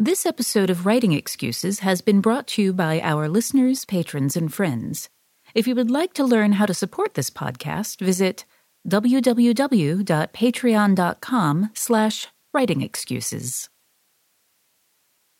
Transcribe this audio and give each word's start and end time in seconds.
This 0.00 0.24
episode 0.24 0.70
of 0.70 0.86
Writing 0.86 1.12
Excuses 1.12 1.80
has 1.80 2.02
been 2.02 2.20
brought 2.20 2.46
to 2.48 2.62
you 2.62 2.72
by 2.72 3.00
our 3.00 3.28
listeners, 3.28 3.84
patrons, 3.84 4.36
and 4.36 4.54
friends. 4.54 5.08
If 5.56 5.66
you 5.66 5.74
would 5.74 5.90
like 5.90 6.14
to 6.14 6.22
learn 6.22 6.52
how 6.52 6.66
to 6.66 6.72
support 6.72 7.14
this 7.14 7.30
podcast, 7.30 7.98
visit 7.98 8.44
www.patreon.com 8.88 11.70
slash 11.74 12.28
writingexcuses. 12.54 13.68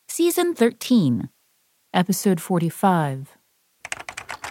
Season 0.09 0.53
13, 0.53 1.29
Episode 1.93 2.41
45. 2.41 3.37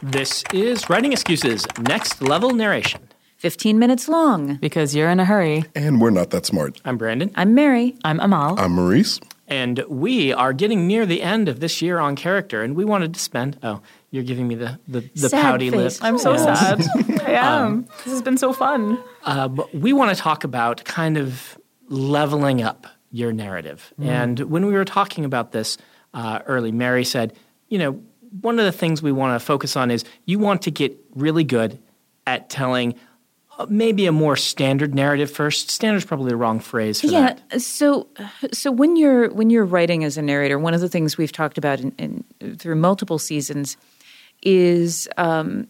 This 0.02 0.42
is 0.54 0.88
Writing 0.88 1.12
Excuses, 1.12 1.66
next 1.80 2.22
level 2.22 2.54
narration. 2.54 3.10
15 3.36 3.78
minutes 3.78 4.08
long. 4.08 4.56
Because 4.56 4.96
you're 4.96 5.10
in 5.10 5.20
a 5.20 5.26
hurry. 5.26 5.66
And 5.74 6.00
we're 6.00 6.08
not 6.08 6.30
that 6.30 6.46
smart. 6.46 6.80
I'm 6.86 6.96
Brandon. 6.96 7.30
I'm 7.34 7.54
Mary. 7.54 7.94
I'm 8.04 8.20
Amal. 8.20 8.58
I'm 8.58 8.72
Maurice. 8.72 9.20
And 9.48 9.82
we 9.88 10.32
are 10.32 10.52
getting 10.52 10.86
near 10.86 11.06
the 11.06 11.22
end 11.22 11.48
of 11.48 11.58
this 11.60 11.80
year 11.80 11.98
on 11.98 12.16
character, 12.16 12.62
and 12.62 12.76
we 12.76 12.84
wanted 12.84 13.14
to 13.14 13.20
spend. 13.20 13.58
Oh, 13.62 13.80
you're 14.10 14.22
giving 14.22 14.46
me 14.46 14.54
the, 14.54 14.78
the, 14.86 15.00
the 15.14 15.28
Sad 15.30 15.42
pouty 15.42 15.70
face. 15.70 16.00
lip. 16.00 16.04
I'm 16.04 16.18
so 16.18 16.34
Yeah. 16.34 16.54
sad. 16.54 16.80
I 17.26 17.30
am. 17.32 17.86
this 18.04 18.12
has 18.12 18.20
been 18.22 18.36
so 18.36 18.52
fun. 18.52 19.02
Uh, 19.24 19.48
but 19.48 19.74
we 19.74 19.92
want 19.94 20.14
to 20.14 20.20
talk 20.22 20.44
about 20.44 20.84
kind 20.84 21.16
of 21.16 21.58
leveling 21.88 22.62
up 22.62 22.86
your 23.10 23.32
narrative. 23.32 23.92
And 23.98 24.38
when 24.40 24.66
we 24.66 24.72
were 24.74 24.84
talking 24.84 25.24
about 25.24 25.52
this 25.52 25.78
uh, 26.12 26.40
early, 26.46 26.70
Mary 26.72 27.04
said, 27.04 27.32
you 27.68 27.78
know, 27.78 27.92
one 28.42 28.58
of 28.58 28.66
the 28.66 28.72
things 28.72 29.02
we 29.02 29.12
want 29.12 29.38
to 29.40 29.44
focus 29.44 29.76
on 29.76 29.90
is 29.90 30.04
you 30.26 30.38
want 30.38 30.60
to 30.62 30.70
get 30.70 30.94
really 31.14 31.44
good 31.44 31.78
at 32.26 32.50
telling 32.50 32.94
maybe 33.68 34.06
a 34.06 34.12
more 34.12 34.36
standard 34.36 34.94
narrative 34.94 35.30
first. 35.30 35.70
Standard's 35.70 36.04
probably 36.04 36.30
the 36.30 36.36
wrong 36.36 36.60
phrase 36.60 37.00
for 37.00 37.08
yeah 37.08 37.34
that. 37.50 37.60
so 37.60 38.06
so 38.52 38.70
when 38.70 38.96
you're 38.96 39.30
when 39.30 39.50
you're 39.50 39.64
writing 39.64 40.04
as 40.04 40.16
a 40.16 40.22
narrator 40.22 40.58
one 40.58 40.74
of 40.74 40.80
the 40.80 40.88
things 40.88 41.18
we've 41.18 41.32
talked 41.32 41.58
about 41.58 41.80
in, 41.80 41.92
in 42.40 42.56
through 42.56 42.76
multiple 42.76 43.18
seasons 43.18 43.76
is 44.42 45.08
um, 45.16 45.66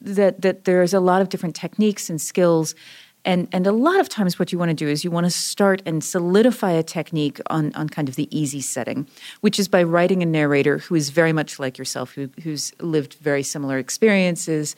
that 0.00 0.40
that 0.42 0.64
there's 0.64 0.94
a 0.94 1.00
lot 1.00 1.20
of 1.20 1.28
different 1.28 1.54
techniques 1.54 2.08
and 2.08 2.20
skills 2.20 2.74
and 3.24 3.48
and 3.52 3.66
a 3.66 3.72
lot 3.72 3.98
of 4.00 4.08
times 4.08 4.38
what 4.38 4.52
you 4.52 4.58
want 4.58 4.70
to 4.70 4.74
do 4.74 4.88
is 4.88 5.04
you 5.04 5.10
want 5.10 5.26
to 5.26 5.30
start 5.30 5.82
and 5.84 6.02
solidify 6.02 6.70
a 6.70 6.82
technique 6.82 7.40
on 7.48 7.74
on 7.74 7.88
kind 7.88 8.08
of 8.08 8.14
the 8.14 8.28
easy 8.36 8.60
setting 8.60 9.06
which 9.40 9.58
is 9.58 9.68
by 9.68 9.82
writing 9.82 10.22
a 10.22 10.26
narrator 10.26 10.78
who 10.78 10.94
is 10.94 11.10
very 11.10 11.32
much 11.32 11.58
like 11.58 11.76
yourself 11.76 12.12
who 12.12 12.30
who's 12.42 12.72
lived 12.80 13.14
very 13.14 13.42
similar 13.42 13.78
experiences 13.78 14.76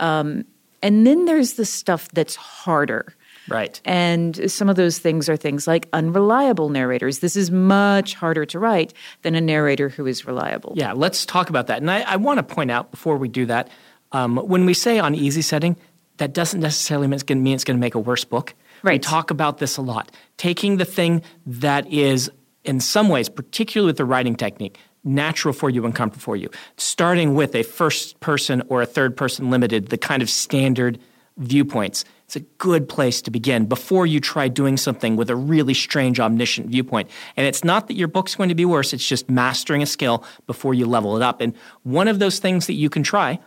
um, 0.00 0.44
and 0.82 1.06
then 1.06 1.24
there's 1.24 1.54
the 1.54 1.64
stuff 1.64 2.08
that's 2.12 2.36
harder 2.36 3.14
Right. 3.48 3.80
and 3.84 4.50
some 4.50 4.68
of 4.68 4.76
those 4.76 4.98
things 4.98 5.28
are 5.28 5.36
things 5.36 5.66
like 5.66 5.88
unreliable 5.92 6.68
narrators. 6.68 7.18
This 7.18 7.34
is 7.36 7.50
much 7.50 8.14
harder 8.14 8.44
to 8.46 8.58
write 8.58 8.92
than 9.22 9.34
a 9.34 9.40
narrator 9.40 9.88
who 9.88 10.06
is 10.06 10.24
reliable. 10.26 10.74
Yeah, 10.76 10.92
let's 10.92 11.26
talk 11.26 11.48
about 11.50 11.66
that. 11.66 11.78
And 11.80 11.90
I, 11.90 12.02
I 12.02 12.16
want 12.16 12.38
to 12.38 12.42
point 12.54 12.70
out 12.70 12.90
before 12.92 13.16
we 13.16 13.28
do 13.28 13.46
that, 13.46 13.68
um, 14.12 14.36
when 14.36 14.66
we 14.66 14.74
say 14.74 14.98
on 15.00 15.14
easy 15.14 15.42
setting, 15.42 15.76
that 16.18 16.32
doesn't 16.32 16.60
necessarily 16.60 17.06
mean 17.08 17.14
it's 17.14 17.22
going 17.22 17.38
to 17.38 17.42
mean 17.42 17.54
it's 17.54 17.64
going 17.64 17.76
to 17.76 17.80
make 17.80 17.94
a 17.94 17.98
worse 17.98 18.24
book. 18.24 18.54
Right. 18.82 18.94
We 18.94 18.98
talk 18.98 19.30
about 19.30 19.58
this 19.58 19.78
a 19.78 19.82
lot. 19.82 20.12
Taking 20.36 20.76
the 20.76 20.84
thing 20.84 21.22
that 21.46 21.90
is, 21.90 22.30
in 22.64 22.78
some 22.78 23.08
ways, 23.08 23.28
particularly 23.28 23.88
with 23.88 23.96
the 23.96 24.04
writing 24.04 24.36
technique, 24.36 24.78
natural 25.04 25.54
for 25.54 25.70
you 25.70 25.84
and 25.84 25.94
comfortable 25.94 26.22
for 26.22 26.36
you. 26.36 26.50
Starting 26.76 27.34
with 27.34 27.54
a 27.54 27.62
first 27.62 28.20
person 28.20 28.62
or 28.68 28.82
a 28.82 28.86
third 28.86 29.16
person 29.16 29.50
limited, 29.50 29.88
the 29.88 29.98
kind 29.98 30.22
of 30.22 30.30
standard 30.30 30.98
viewpoints. 31.38 32.04
It's 32.26 32.36
a 32.36 32.40
good 32.40 32.88
place 32.88 33.22
to 33.22 33.30
begin 33.30 33.66
before 33.66 34.06
you 34.06 34.20
try 34.20 34.48
doing 34.48 34.76
something 34.76 35.16
with 35.16 35.30
a 35.30 35.36
really 35.36 35.74
strange, 35.74 36.20
omniscient 36.20 36.68
viewpoint. 36.68 37.10
And 37.36 37.46
it's 37.46 37.64
not 37.64 37.88
that 37.88 37.94
your 37.94 38.08
book's 38.08 38.34
going 38.34 38.50
to 38.50 38.54
be 38.54 38.64
worse, 38.64 38.92
it's 38.92 39.06
just 39.06 39.28
mastering 39.28 39.82
a 39.82 39.86
skill 39.86 40.24
before 40.46 40.74
you 40.74 40.86
level 40.86 41.16
it 41.16 41.22
up. 41.22 41.40
And 41.40 41.54
one 41.82 42.08
of 42.08 42.18
those 42.18 42.38
things 42.38 42.66
that 42.66 42.74
you 42.74 42.88
can 42.88 43.02
try 43.02 43.40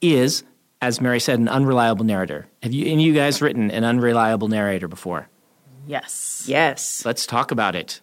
is, 0.00 0.44
as 0.80 1.00
Mary 1.00 1.20
said, 1.20 1.38
an 1.38 1.48
unreliable 1.48 2.04
narrator. 2.04 2.46
Have 2.62 2.72
you, 2.72 2.86
any 2.86 3.02
of 3.02 3.06
you 3.08 3.14
guys 3.14 3.42
written 3.42 3.70
an 3.70 3.84
unreliable 3.84 4.48
narrator 4.48 4.88
before? 4.88 5.28
Yes. 5.86 6.44
Yes. 6.46 7.04
Let's 7.04 7.26
talk 7.26 7.50
about 7.50 7.74
it. 7.74 8.00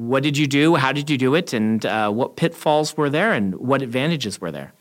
What 0.00 0.22
did 0.22 0.38
you 0.38 0.46
do? 0.46 0.76
How 0.76 0.92
did 0.92 1.10
you 1.10 1.18
do 1.18 1.34
it? 1.34 1.52
And 1.52 1.84
uh, 1.84 2.10
what 2.10 2.36
pitfalls 2.36 2.96
were 2.96 3.10
there? 3.10 3.34
And 3.34 3.54
what 3.56 3.82
advantages 3.82 4.40
were 4.40 4.50
there? 4.50 4.72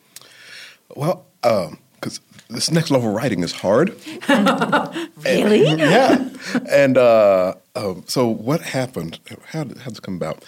Well, 0.95 1.25
because 1.41 2.21
this 2.49 2.71
next 2.71 2.89
level 2.89 3.09
of 3.09 3.15
writing 3.15 3.43
is 3.43 3.51
hard. 3.51 3.95
Really? 5.17 5.63
yeah. 5.77 6.29
And 6.69 6.97
uh, 6.97 7.55
um, 7.75 8.03
so 8.07 8.27
what 8.27 8.61
happened? 8.61 9.19
How 9.47 9.65
did, 9.65 9.79
how 9.79 9.85
did 9.85 9.95
this 9.95 9.99
come 9.99 10.15
about? 10.15 10.45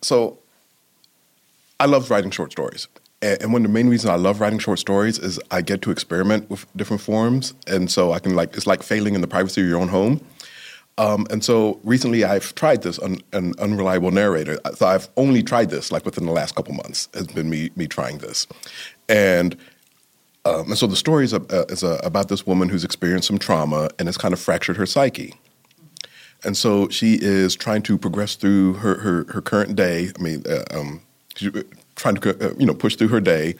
So 0.00 0.38
I 1.80 1.86
love 1.86 2.08
writing 2.08 2.30
short 2.30 2.52
stories. 2.52 2.86
And 3.20 3.42
and 3.42 3.52
one 3.52 3.64
of 3.64 3.68
the 3.68 3.74
main 3.74 3.88
reasons 3.88 4.10
I 4.10 4.14
love 4.14 4.40
writing 4.40 4.60
short 4.60 4.78
stories 4.78 5.18
is 5.18 5.40
I 5.50 5.62
get 5.62 5.82
to 5.82 5.90
experiment 5.90 6.48
with 6.48 6.64
different 6.76 7.02
forms. 7.02 7.54
And 7.66 7.90
so 7.90 8.12
I 8.12 8.20
can 8.20 8.36
like, 8.36 8.56
it's 8.56 8.66
like 8.68 8.84
failing 8.84 9.16
in 9.16 9.20
the 9.20 9.26
privacy 9.26 9.62
of 9.62 9.66
your 9.66 9.80
own 9.80 9.88
home. 9.88 10.20
Um, 10.98 11.26
and 11.30 11.44
so 11.44 11.78
recently 11.84 12.24
I've 12.24 12.54
tried 12.54 12.82
this, 12.82 12.98
un, 13.00 13.20
an 13.32 13.54
unreliable 13.58 14.10
narrator. 14.10 14.58
So 14.74 14.86
I've 14.86 15.08
only 15.16 15.42
tried 15.42 15.70
this 15.70 15.92
like 15.92 16.04
within 16.04 16.24
the 16.24 16.32
last 16.32 16.54
couple 16.54 16.74
months 16.74 17.08
has 17.12 17.26
been 17.26 17.50
me, 17.50 17.70
me 17.76 17.86
trying 17.86 18.18
this. 18.18 18.46
And 19.08 19.56
um, 20.46 20.68
and 20.68 20.78
so 20.78 20.86
the 20.86 20.96
story 20.96 21.24
is, 21.24 21.34
uh, 21.34 21.64
is 21.68 21.82
uh, 21.82 22.00
about 22.04 22.28
this 22.28 22.46
woman 22.46 22.68
who's 22.68 22.84
experienced 22.84 23.26
some 23.26 23.38
trauma 23.38 23.88
and 23.98 24.06
has 24.06 24.16
kind 24.16 24.32
of 24.32 24.38
fractured 24.38 24.76
her 24.76 24.86
psyche. 24.86 25.34
And 26.44 26.56
so 26.56 26.88
she 26.88 27.18
is 27.20 27.56
trying 27.56 27.82
to 27.82 27.98
progress 27.98 28.36
through 28.36 28.74
her, 28.74 29.00
her, 29.00 29.24
her 29.30 29.40
current 29.40 29.74
day. 29.74 30.12
I 30.16 30.22
mean, 30.22 30.44
uh, 30.48 30.62
um, 30.70 31.00
she's 31.34 31.50
trying 31.96 32.14
to 32.16 32.50
uh, 32.50 32.54
you 32.58 32.66
know 32.66 32.74
push 32.74 32.94
through 32.94 33.08
her 33.08 33.20
day 33.20 33.56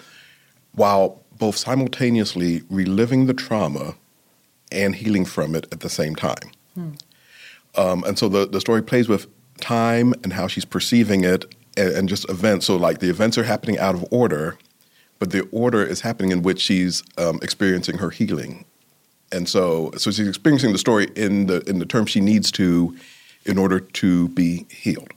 while 0.73 1.23
both 1.39 1.57
simultaneously 1.57 2.63
reliving 2.71 3.27
the 3.27 3.35
trauma 3.35 3.97
and 4.71 4.95
healing 4.95 5.25
from 5.25 5.57
it 5.57 5.67
at 5.73 5.81
the 5.81 5.89
same 5.89 6.15
time. 6.15 6.53
Um, 7.77 8.05
and 8.05 8.19
so 8.19 8.29
the, 8.29 8.47
the 8.47 8.61
story 8.61 8.83
plays 8.83 9.09
with 9.09 9.27
time 9.61 10.15
and 10.23 10.33
how 10.33 10.47
she's 10.47 10.65
perceiving 10.65 11.25
it 11.25 11.55
and, 11.77 11.91
and 11.93 12.09
just 12.09 12.29
events. 12.31 12.67
So, 12.67 12.77
like, 12.77 12.99
the 13.01 13.11
events 13.11 13.39
are 13.39 13.45
happening 13.45 13.79
out 13.79 13.95
of 13.95 14.05
order, 14.11 14.59
but 15.19 15.31
the 15.31 15.43
order 15.53 15.83
is 15.83 16.01
happening 16.01 16.31
in 16.31 16.43
which 16.43 16.61
she's 16.61 17.03
um, 17.19 17.39
experiencing 17.43 17.99
her 17.99 18.11
healing. 18.11 18.65
And 19.33 19.49
so, 19.49 19.91
so 19.97 20.11
she's 20.11 20.29
experiencing 20.29 20.73
the 20.73 20.79
story 20.79 21.09
in 21.17 21.47
the 21.47 21.61
in 21.69 21.79
the 21.79 21.87
terms 21.87 22.11
she 22.11 22.21
needs 22.21 22.51
to, 22.53 22.97
in 23.45 23.59
order 23.59 23.81
to 23.81 24.29
be 24.29 24.67
healed. 24.71 25.11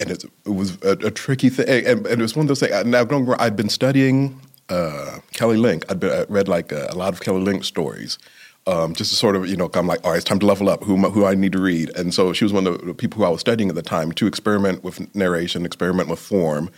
and 0.00 0.10
it's, 0.10 0.24
it 0.24 0.54
was 0.54 0.82
a, 0.82 0.92
a 0.92 1.10
tricky 1.10 1.48
thing. 1.50 1.86
And, 1.86 2.06
and, 2.06 2.20
it 2.20 2.22
was 2.22 2.34
one 2.34 2.44
of 2.44 2.48
those 2.48 2.60
things. 2.60 2.84
Now, 2.86 3.04
don't 3.04 3.24
get- 3.26 3.40
I'd 3.40 3.56
been 3.56 3.68
studying 3.68 4.40
uh, 4.68 5.18
Kelly 5.32 5.56
Link. 5.56 5.84
I'd 5.90 6.00
been, 6.00 6.12
I 6.12 6.24
read 6.28 6.48
like 6.48 6.72
a, 6.72 6.88
a 6.90 6.94
lot 6.96 7.12
of 7.12 7.20
Kelly 7.20 7.42
Link 7.42 7.64
stories. 7.64 8.18
Um, 8.66 8.94
just 8.94 9.10
to 9.10 9.16
sort 9.16 9.36
of, 9.36 9.46
you 9.46 9.56
know, 9.56 9.68
I'm 9.74 9.86
like, 9.86 10.02
all 10.04 10.12
right, 10.12 10.16
it's 10.16 10.24
time 10.24 10.38
to 10.38 10.46
level 10.46 10.70
up. 10.70 10.82
Who, 10.84 10.96
who 11.10 11.26
I 11.26 11.34
need 11.34 11.52
to 11.52 11.60
read, 11.60 11.90
and 11.98 12.14
so 12.14 12.32
she 12.32 12.46
was 12.46 12.52
one 12.52 12.66
of 12.66 12.86
the 12.86 12.94
people 12.94 13.18
who 13.18 13.24
I 13.24 13.28
was 13.28 13.40
studying 13.40 13.68
at 13.68 13.74
the 13.74 13.82
time 13.82 14.10
to 14.12 14.26
experiment 14.26 14.82
with 14.82 15.14
narration, 15.14 15.66
experiment 15.66 16.08
with 16.08 16.18
form, 16.18 16.70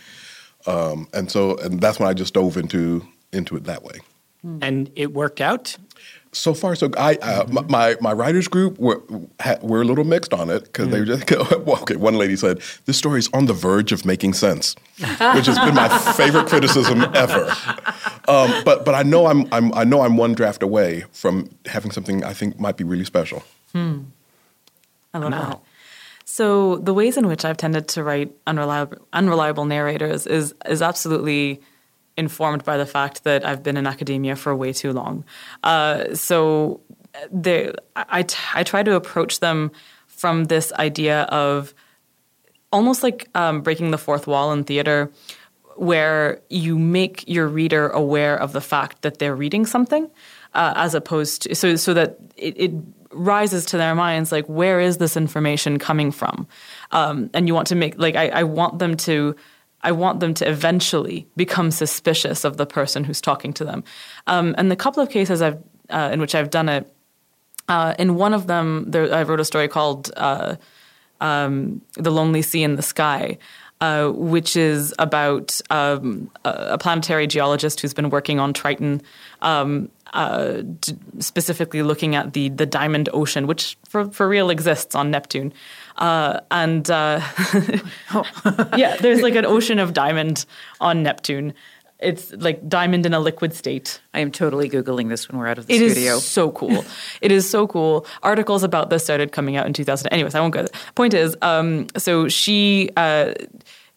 um, 0.65 1.07
and 1.13 1.31
so, 1.31 1.55
and 1.59 1.79
that's 1.79 1.97
when 1.97 2.09
I 2.09 2.13
just 2.13 2.33
dove 2.33 2.57
into 2.57 3.07
into 3.31 3.55
it 3.55 3.63
that 3.63 3.83
way. 3.83 3.99
And 4.61 4.91
it 4.95 5.13
worked 5.13 5.41
out. 5.41 5.77
So 6.33 6.53
far, 6.53 6.75
so 6.75 6.89
I 6.97 7.15
uh, 7.15 7.45
m- 7.47 7.65
my 7.69 7.95
my 8.01 8.11
writers 8.11 8.47
group 8.47 8.77
were 8.77 9.01
ha, 9.39 9.55
were 9.61 9.81
a 9.81 9.85
little 9.85 10.03
mixed 10.03 10.33
on 10.33 10.49
it 10.49 10.63
because 10.65 10.89
they 10.89 10.99
were 10.99 11.05
just 11.05 11.31
well, 11.65 11.81
okay. 11.81 11.95
One 11.95 12.15
lady 12.15 12.35
said 12.35 12.61
this 12.85 12.97
story 12.97 13.19
is 13.19 13.29
on 13.33 13.45
the 13.45 13.53
verge 13.53 13.91
of 13.91 14.05
making 14.05 14.33
sense, 14.33 14.75
which 14.99 15.45
has 15.47 15.57
been 15.59 15.73
my 15.73 15.89
favorite 16.15 16.47
criticism 16.51 17.01
ever. 17.15 17.49
Um, 18.27 18.51
but 18.65 18.83
but 18.85 18.93
I 18.93 19.03
know 19.03 19.27
I'm, 19.27 19.47
I'm 19.53 19.73
I 19.73 19.83
know 19.83 20.01
I'm 20.01 20.17
one 20.17 20.33
draft 20.33 20.61
away 20.61 21.05
from 21.11 21.49
having 21.65 21.91
something 21.91 22.23
I 22.23 22.33
think 22.33 22.59
might 22.59 22.77
be 22.77 22.83
really 22.83 23.05
special. 23.05 23.41
I 25.13 25.17
love 25.19 25.31
that. 25.31 25.59
So 26.25 26.75
the 26.77 26.93
ways 26.93 27.17
in 27.17 27.27
which 27.27 27.45
I've 27.45 27.57
tended 27.57 27.87
to 27.89 28.03
write 28.03 28.31
unreliable, 28.45 28.97
unreliable 29.13 29.65
narrators 29.65 30.27
is 30.27 30.53
is 30.67 30.81
absolutely 30.81 31.61
informed 32.17 32.63
by 32.63 32.77
the 32.77 32.85
fact 32.85 33.23
that 33.23 33.45
I've 33.45 33.63
been 33.63 33.77
in 33.77 33.87
academia 33.87 34.35
for 34.35 34.55
way 34.55 34.73
too 34.73 34.91
long. 34.91 35.23
Uh, 35.63 36.15
so 36.15 36.81
there, 37.31 37.73
I, 37.95 38.23
t- 38.23 38.37
I 38.53 38.63
try 38.63 38.83
to 38.83 38.95
approach 38.95 39.39
them 39.39 39.71
from 40.07 40.45
this 40.45 40.73
idea 40.73 41.21
of 41.23 41.73
almost 42.71 43.03
like 43.03 43.29
um, 43.35 43.61
breaking 43.61 43.91
the 43.91 43.97
fourth 43.97 44.27
wall 44.27 44.51
in 44.51 44.63
theater, 44.63 45.11
where 45.75 46.41
you 46.49 46.77
make 46.77 47.23
your 47.27 47.47
reader 47.47 47.89
aware 47.89 48.35
of 48.35 48.51
the 48.51 48.61
fact 48.61 49.03
that 49.03 49.19
they're 49.19 49.35
reading 49.35 49.65
something, 49.65 50.09
uh, 50.53 50.73
as 50.75 50.95
opposed 50.95 51.43
to 51.43 51.55
so 51.55 51.75
so 51.75 51.93
that 51.93 52.17
it, 52.35 52.59
it 52.59 52.71
rises 53.11 53.65
to 53.65 53.77
their 53.77 53.95
minds 53.95 54.31
like 54.31 54.45
where 54.47 54.79
is 54.79 54.97
this 54.97 55.15
information 55.15 55.77
coming 55.77 56.11
from, 56.11 56.47
um, 56.91 57.29
and 57.33 57.47
you 57.47 57.53
want 57.53 57.67
to 57.67 57.75
make 57.75 57.97
like 57.97 58.15
I, 58.15 58.29
I 58.29 58.43
want 58.43 58.79
them 58.79 58.97
to. 58.97 59.35
I 59.83 59.91
want 59.91 60.19
them 60.19 60.33
to 60.35 60.49
eventually 60.49 61.27
become 61.35 61.71
suspicious 61.71 62.43
of 62.43 62.57
the 62.57 62.65
person 62.65 63.03
who's 63.03 63.21
talking 63.21 63.53
to 63.53 63.65
them. 63.65 63.83
Um, 64.25 64.55
and 64.57 64.71
the 64.71 64.75
couple 64.75 65.03
of 65.03 65.09
cases 65.09 65.41
I've 65.41 65.61
uh, 65.89 66.09
in 66.11 66.19
which 66.19 66.35
I've 66.35 66.49
done 66.49 66.69
it, 66.69 66.93
uh, 67.67 67.93
in 67.99 68.15
one 68.15 68.33
of 68.33 68.47
them, 68.47 68.85
there, 68.87 69.13
I 69.13 69.23
wrote 69.23 69.39
a 69.39 69.45
story 69.45 69.67
called 69.67 70.11
uh, 70.17 70.55
um, 71.19 71.81
"The 71.95 72.11
Lonely 72.11 72.41
Sea 72.41 72.63
in 72.63 72.75
the 72.75 72.81
Sky," 72.81 73.37
uh, 73.81 74.09
which 74.09 74.55
is 74.55 74.93
about 74.99 75.59
um, 75.69 76.29
a 76.45 76.77
planetary 76.77 77.27
geologist 77.27 77.79
who's 77.79 77.93
been 77.93 78.09
working 78.09 78.39
on 78.39 78.53
Triton, 78.53 79.01
um, 79.41 79.89
uh, 80.13 80.61
d- 80.79 80.95
specifically 81.19 81.83
looking 81.83 82.15
at 82.15 82.33
the 82.33 82.49
the 82.49 82.65
Diamond 82.65 83.09
Ocean, 83.13 83.47
which 83.47 83.77
for 83.87 84.09
for 84.11 84.29
real 84.29 84.49
exists 84.49 84.95
on 84.95 85.11
Neptune. 85.11 85.53
Uh, 85.97 86.39
and 86.51 86.89
uh, 86.91 87.19
yeah, 88.77 88.95
there's 88.97 89.21
like 89.21 89.35
an 89.35 89.45
ocean 89.45 89.79
of 89.79 89.93
diamond 89.93 90.45
on 90.79 91.03
Neptune. 91.03 91.53
It's 91.99 92.31
like 92.33 92.69
diamond 92.69 93.07
in 93.07 93.13
a 93.15 93.19
liquid 93.19 93.53
state. 93.55 93.99
I 94.13 94.19
am 94.19 94.31
totally 94.31 94.69
Googling 94.69 95.09
this 95.09 95.27
when 95.27 95.39
we're 95.39 95.47
out 95.47 95.57
of 95.57 95.65
the 95.65 95.73
It 95.73 95.81
is 95.81 95.93
studio. 95.93 96.19
so 96.19 96.51
cool. 96.51 96.85
it 97.21 97.31
is 97.31 97.49
so 97.49 97.65
cool. 97.65 98.05
Articles 98.21 98.61
about 98.61 98.91
this 98.91 99.03
started 99.03 99.31
coming 99.31 99.55
out 99.55 99.65
in 99.65 99.73
2000. 99.73 100.07
Anyways, 100.13 100.35
I 100.35 100.39
won't 100.39 100.53
go. 100.53 100.61
there. 100.61 100.81
Point 100.93 101.15
is, 101.15 101.35
um, 101.41 101.87
so 101.97 102.27
she 102.27 102.91
uh, 102.97 103.33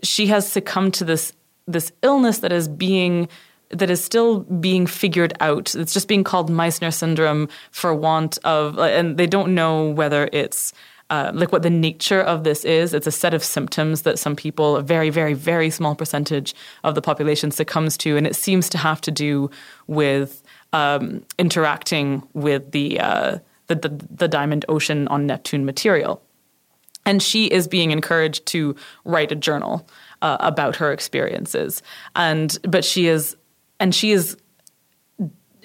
she 0.02 0.28
has 0.28 0.50
succumbed 0.50 0.94
to 0.94 1.04
this 1.04 1.34
this 1.66 1.92
illness 2.02 2.38
that 2.38 2.52
is 2.52 2.68
being 2.68 3.28
that 3.68 3.90
is 3.90 4.02
still 4.02 4.40
being 4.40 4.86
figured 4.86 5.34
out. 5.40 5.74
It's 5.74 5.92
just 5.92 6.08
being 6.08 6.24
called 6.24 6.48
Meissner 6.50 6.90
syndrome 6.92 7.48
for 7.70 7.94
want 7.94 8.38
of, 8.44 8.78
and 8.78 9.18
they 9.18 9.26
don't 9.26 9.54
know 9.54 9.90
whether 9.90 10.28
it's. 10.32 10.72
Uh, 11.10 11.32
like 11.34 11.50
what 11.50 11.62
the 11.62 11.70
nature 11.70 12.20
of 12.20 12.44
this 12.44 12.64
is. 12.64 12.94
It's 12.94 13.06
a 13.06 13.10
set 13.10 13.34
of 13.34 13.42
symptoms 13.42 14.02
that 14.02 14.16
some 14.16 14.36
people, 14.36 14.76
a 14.76 14.82
very, 14.82 15.10
very, 15.10 15.34
very 15.34 15.68
small 15.68 15.96
percentage 15.96 16.54
of 16.84 16.94
the 16.94 17.02
population 17.02 17.50
succumbs 17.50 17.98
to, 17.98 18.16
and 18.16 18.26
it 18.28 18.36
seems 18.36 18.68
to 18.68 18.78
have 18.78 19.00
to 19.00 19.10
do 19.10 19.50
with 19.88 20.40
um, 20.72 21.24
interacting 21.36 22.22
with 22.32 22.70
the, 22.70 23.00
uh, 23.00 23.38
the, 23.66 23.74
the 23.74 24.06
the 24.18 24.28
diamond 24.28 24.64
ocean 24.68 25.08
on 25.08 25.26
Neptune 25.26 25.64
material. 25.64 26.22
And 27.04 27.20
she 27.20 27.46
is 27.46 27.66
being 27.66 27.90
encouraged 27.90 28.46
to 28.52 28.76
write 29.04 29.32
a 29.32 29.36
journal 29.36 29.88
uh, 30.22 30.36
about 30.38 30.76
her 30.76 30.92
experiences, 30.92 31.82
and 32.14 32.56
but 32.62 32.84
she 32.84 33.08
is, 33.08 33.36
and 33.80 33.92
she 33.94 34.12
is 34.12 34.36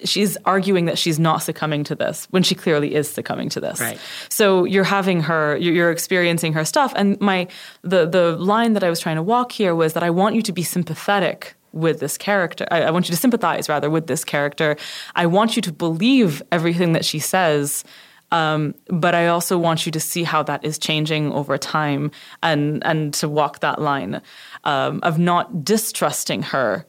she's 0.03 0.37
arguing 0.45 0.85
that 0.85 0.97
she's 0.97 1.19
not 1.19 1.37
succumbing 1.37 1.83
to 1.85 1.95
this 1.95 2.27
when 2.31 2.43
she 2.43 2.55
clearly 2.55 2.95
is 2.95 3.09
succumbing 3.09 3.49
to 3.49 3.59
this. 3.59 3.79
Right. 3.79 3.99
So 4.29 4.65
you're 4.65 4.83
having 4.83 5.21
her, 5.21 5.57
you're, 5.57 5.85
experiencing 5.95 6.53
her 6.53 6.65
stuff, 6.65 6.93
and 6.95 7.19
my 7.21 7.47
the 7.83 8.05
the 8.05 8.35
line 8.37 8.73
that 8.73 8.83
I 8.83 8.89
was 8.89 8.99
trying 8.99 9.15
to 9.15 9.23
walk 9.23 9.51
here 9.51 9.73
was 9.75 9.93
that 9.93 10.03
I 10.03 10.09
want 10.09 10.35
you 10.35 10.41
to 10.41 10.51
be 10.51 10.63
sympathetic 10.63 11.55
with 11.71 11.99
this 11.99 12.17
character. 12.17 12.65
I, 12.71 12.83
I 12.83 12.91
want 12.91 13.07
you 13.07 13.13
to 13.13 13.21
sympathize 13.21 13.69
rather 13.69 13.89
with 13.89 14.07
this 14.07 14.23
character. 14.23 14.77
I 15.15 15.27
want 15.27 15.55
you 15.55 15.61
to 15.61 15.71
believe 15.71 16.41
everything 16.51 16.93
that 16.93 17.05
she 17.05 17.19
says. 17.19 17.83
Um, 18.31 18.73
but 18.87 19.13
I 19.13 19.27
also 19.27 19.57
want 19.57 19.85
you 19.85 19.91
to 19.91 19.99
see 19.99 20.23
how 20.23 20.41
that 20.43 20.65
is 20.65 20.79
changing 20.79 21.31
over 21.31 21.57
time, 21.57 22.11
and 22.41 22.83
and 22.85 23.13
to 23.15 23.29
walk 23.29 23.59
that 23.59 23.79
line 23.79 24.21
um, 24.63 24.99
of 25.03 25.19
not 25.19 25.63
distrusting 25.63 26.41
her 26.41 26.85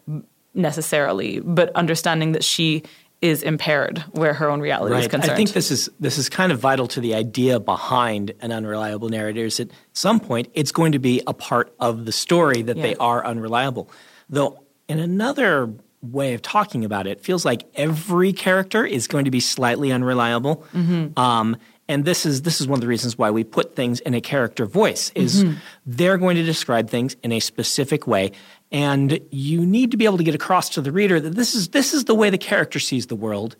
necessarily, 0.57 1.41
but 1.41 1.71
understanding 1.75 2.33
that 2.33 2.45
she 2.45 2.83
is 3.23 3.43
impaired 3.43 4.05
where 4.13 4.35
her 4.35 4.51
own 4.51 4.61
reality 4.61 4.95
is 4.95 5.01
Right. 5.03 5.11
concerned. 5.11 5.33
I 5.33 5.37
think 5.37 5.53
this 5.53 5.71
is 5.71 5.89
this 6.01 6.19
is 6.19 6.29
kind 6.29 6.53
of 6.53 6.59
vital 6.59 6.87
to 6.89 7.01
the 7.01 7.15
idea 7.15 7.59
behind 7.59 8.33
an 8.41 8.53
unreliable 8.53 9.09
narrator. 9.09 9.45
Is 9.47 9.59
at 9.61 9.69
some 9.95 10.21
point 10.21 10.49
it's 10.55 10.71
going 10.73 10.93
to 10.93 10.99
be 10.99 11.23
a 11.27 11.33
part 11.33 11.75
of 11.81 12.05
the 12.05 12.13
story 12.13 12.63
that 12.63 12.77
they 12.77 12.95
are 12.97 13.25
unreliable. 13.25 13.91
Though 14.29 14.59
in 14.89 14.99
another 14.99 15.73
way 16.03 16.35
of 16.35 16.43
talking 16.43 16.85
about 16.85 17.07
it, 17.07 17.13
it 17.13 17.21
feels 17.25 17.45
like 17.45 17.65
every 17.75 18.33
character 18.33 18.85
is 18.85 19.09
going 19.09 19.25
to 19.25 19.31
be 19.31 19.41
slightly 19.41 19.91
unreliable. 19.93 20.65
Mm-hmm. 20.75 21.19
Um, 21.19 21.57
and 21.89 22.05
this 22.05 22.27
is 22.27 22.43
this 22.43 22.61
is 22.61 22.67
one 22.69 22.77
of 22.77 22.81
the 22.83 22.87
reasons 22.89 23.17
why 23.17 23.31
we 23.31 23.45
put 23.45 23.75
things 23.75 24.01
in 24.01 24.13
a 24.13 24.21
character 24.21 24.67
voice 24.67 25.11
is 25.15 25.43
Mm-hmm. 25.45 25.57
they're 25.87 26.19
going 26.19 26.37
to 26.37 26.43
describe 26.43 26.91
things 26.91 27.17
in 27.23 27.33
a 27.33 27.41
specific 27.41 28.07
way 28.07 28.33
and 28.73 29.21
you 29.31 29.65
need 29.65 29.91
to 29.93 29.97
be 29.97 30.05
able 30.05 30.19
to 30.19 30.25
get 30.25 30.35
across 30.35 30.71
to 30.71 30.81
the 30.81 30.93
reader 30.93 31.21
that 31.21 31.35
this 31.35 31.55
is 31.55 31.69
this 31.69 31.95
is 31.95 32.05
the 32.05 32.15
way 32.15 32.31
the 32.31 32.39
character 32.39 32.79
sees 32.79 33.07
the 33.07 33.17
world 33.17 33.57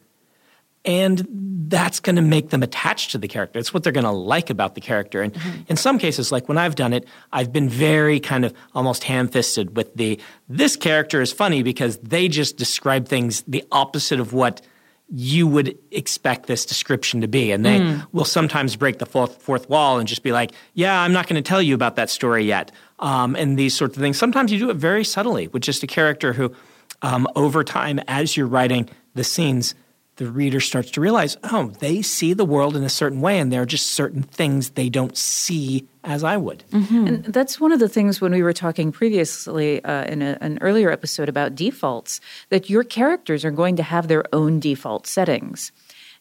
and 0.87 1.27
that's 1.69 1.99
going 1.99 2.15
to 2.15 2.23
make 2.23 2.51
them 2.51 2.63
attached 2.63 3.11
to 3.11 3.19
the 3.19 3.27
character. 3.27 3.59
It's 3.59 3.75
what 3.75 3.83
they're 3.83 3.93
going 3.93 4.05
to 4.05 4.11
like 4.13 4.51
about 4.51 4.77
the 4.77 4.81
character. 4.81 5.21
And 5.21 5.35
mm-hmm. 5.35 5.63
in 5.69 5.77
some 5.77 5.99
cases, 5.99 6.31
like 6.31 6.49
when 6.49 6.59
I've 6.59 6.77
done 6.77 6.93
it, 6.93 7.07
I've 7.33 7.53
been 7.53 7.69
very 7.69 8.21
kind 8.21 8.45
of 8.45 8.55
almost 8.73 9.03
ham 9.03 9.27
fisted 9.27 9.77
with 9.77 9.95
the 9.97 10.21
this 10.49 10.77
character 10.77 11.21
is 11.21 11.33
funny 11.33 11.65
because 11.65 11.97
they 11.99 12.29
just 12.29 12.57
describe 12.57 13.09
things 13.09 13.43
the 13.49 13.65
opposite 13.73 14.21
of 14.21 14.33
what 14.33 14.63
you 15.09 15.47
would 15.47 15.77
expect 15.91 16.47
this 16.47 16.65
description 16.67 17.21
to 17.21 17.29
be. 17.29 17.51
And 17.53 17.65
they 17.65 17.79
mm. 17.79 18.07
will 18.13 18.25
sometimes 18.25 18.77
break 18.77 18.99
the 18.99 19.07
fourth, 19.07 19.41
fourth 19.41 19.69
wall 19.69 19.99
and 19.99 20.09
just 20.09 20.23
be 20.23 20.33
like, 20.33 20.53
yeah, 20.75 21.01
I'm 21.01 21.13
not 21.13 21.29
going 21.29 21.41
to 21.41 21.49
tell 21.49 21.63
you 21.63 21.75
about 21.75 21.97
that 21.97 22.11
story 22.11 22.45
yet. 22.45 22.73
Um, 22.99 23.37
and 23.37 23.59
these 23.59 23.75
sorts 23.75 23.97
of 23.97 24.03
things. 24.03 24.17
Sometimes 24.17 24.51
you 24.51 24.59
do 24.59 24.71
it 24.71 24.77
very 24.77 25.05
subtly 25.05 25.49
with 25.49 25.63
just 25.63 25.83
a 25.83 25.87
character 25.87 26.33
who, 26.33 26.55
um, 27.03 27.29
over 27.37 27.63
time, 27.63 28.01
as 28.09 28.37
you're 28.37 28.47
writing 28.47 28.89
the 29.15 29.25
scenes, 29.25 29.75
the 30.17 30.31
reader 30.31 30.61
starts 30.61 30.91
to 30.93 31.01
realize, 31.03 31.37
oh, 31.45 31.67
they 31.81 32.01
see 32.01 32.33
the 32.33 32.45
world 32.47 32.75
in 32.75 32.83
a 32.83 32.89
certain 32.89 33.21
way, 33.21 33.39
and 33.39 33.53
there 33.53 33.61
are 33.61 33.67
just 33.67 33.91
certain 33.91 34.23
things 34.23 34.71
they 34.71 34.89
don't 34.89 35.15
see 35.15 35.87
as 36.05 36.25
I 36.25 36.39
would. 36.39 36.65
And 37.07 37.25
that's 37.27 37.61
one 37.61 37.71
of 37.71 37.81
the 37.81 37.89
things 37.89 38.19
when 38.19 38.33
we 38.33 38.43
were 38.43 38.55
talking 38.55 38.93
previously 38.93 39.85
uh, 39.85 40.05
in 40.05 40.23
a, 40.23 40.39
an 40.41 40.57
earlier 40.63 40.91
episode 40.91 41.29
about 41.29 41.55
defaults, 41.55 42.21
that 42.49 42.71
your 42.71 42.83
characters 42.83 43.45
are 43.45 43.51
going 43.51 43.77
to 43.77 43.83
have 43.83 44.09
their 44.09 44.25
own 44.33 44.59
default 44.59 45.07
settings. 45.07 45.71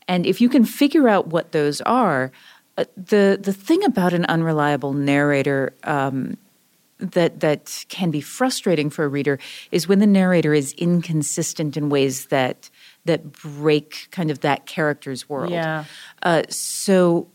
And 0.10 0.26
if 0.26 0.42
you 0.42 0.50
can 0.50 0.66
figure 0.66 1.08
out 1.08 1.28
what 1.28 1.54
those 1.54 1.80
are, 1.82 2.34
uh, 2.78 2.84
the, 2.98 3.40
the 3.42 3.54
thing 3.54 3.84
about 3.86 4.12
an 4.12 4.26
unreliable 4.26 4.92
narrator 4.92 5.74
um, 5.86 6.36
that 6.98 7.42
that 7.42 7.86
can 7.90 8.10
be 8.12 8.22
frustrating 8.22 8.90
for 8.90 9.04
a 9.04 9.08
reader 9.08 9.38
is 9.72 9.88
when 9.88 10.00
the 10.00 10.08
narrator 10.08 10.54
is 10.54 10.74
inconsistent 10.74 11.76
in 11.76 11.90
ways 11.90 12.28
that 12.28 12.70
that 13.06 13.32
break 13.32 14.08
kind 14.12 14.32
of 14.32 14.40
that 14.42 14.66
character's 14.66 15.28
world. 15.30 15.52
Yeah. 15.52 15.86
Uh, 16.24 16.44
so 16.50 17.28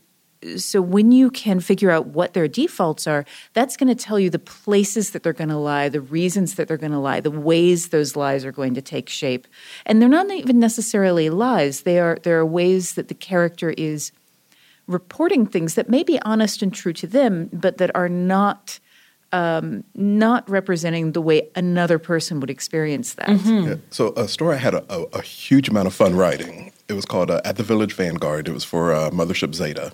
so 0.56 0.80
when 0.80 1.12
you 1.12 1.30
can 1.30 1.60
figure 1.60 1.90
out 1.90 2.06
what 2.06 2.32
their 2.32 2.48
defaults 2.48 3.06
are, 3.06 3.26
that's 3.52 3.76
going 3.76 3.94
to 3.94 3.94
tell 3.94 4.18
you 4.18 4.30
the 4.30 4.38
places 4.38 5.10
that 5.10 5.22
they're 5.22 5.34
going 5.34 5.50
to 5.50 5.56
lie, 5.56 5.90
the 5.90 6.00
reasons 6.00 6.54
that 6.54 6.66
they're 6.66 6.78
going 6.78 6.92
to 6.92 6.98
lie, 6.98 7.20
the 7.20 7.30
ways 7.30 7.88
those 7.88 8.16
lies 8.16 8.44
are 8.44 8.52
going 8.52 8.72
to 8.74 8.80
take 8.80 9.10
shape. 9.10 9.46
And 9.84 10.00
they're 10.00 10.08
not 10.08 10.30
even 10.30 10.58
necessarily 10.58 11.28
lies. 11.28 11.82
They 11.82 11.98
are 11.98 12.18
there 12.22 12.38
are 12.38 12.46
ways 12.46 12.94
that 12.94 13.08
the 13.08 13.14
character 13.14 13.70
is 13.76 14.12
reporting 14.86 15.46
things 15.46 15.74
that 15.74 15.88
may 15.88 16.02
be 16.02 16.20
honest 16.22 16.62
and 16.62 16.72
true 16.72 16.94
to 16.94 17.06
them, 17.06 17.50
but 17.52 17.76
that 17.76 17.94
are 17.94 18.08
not 18.08 18.80
um, 19.32 19.84
not 19.94 20.48
representing 20.48 21.12
the 21.12 21.20
way 21.22 21.48
another 21.54 21.98
person 21.98 22.40
would 22.40 22.50
experience 22.50 23.14
that. 23.14 23.28
Yeah. 23.44 23.76
So 23.90 24.12
a 24.16 24.26
story 24.28 24.56
I 24.56 24.58
had 24.58 24.74
a, 24.74 24.84
a, 24.92 25.02
a 25.14 25.22
huge 25.22 25.68
amount 25.68 25.86
of 25.86 25.94
fun 25.94 26.16
writing. 26.16 26.72
It 26.88 26.94
was 26.94 27.04
called 27.04 27.30
uh, 27.30 27.40
At 27.44 27.56
the 27.56 27.62
Village 27.62 27.94
Vanguard. 27.94 28.48
It 28.48 28.52
was 28.52 28.64
for 28.64 28.92
uh, 28.92 29.10
Mothership 29.10 29.54
Zeta. 29.54 29.92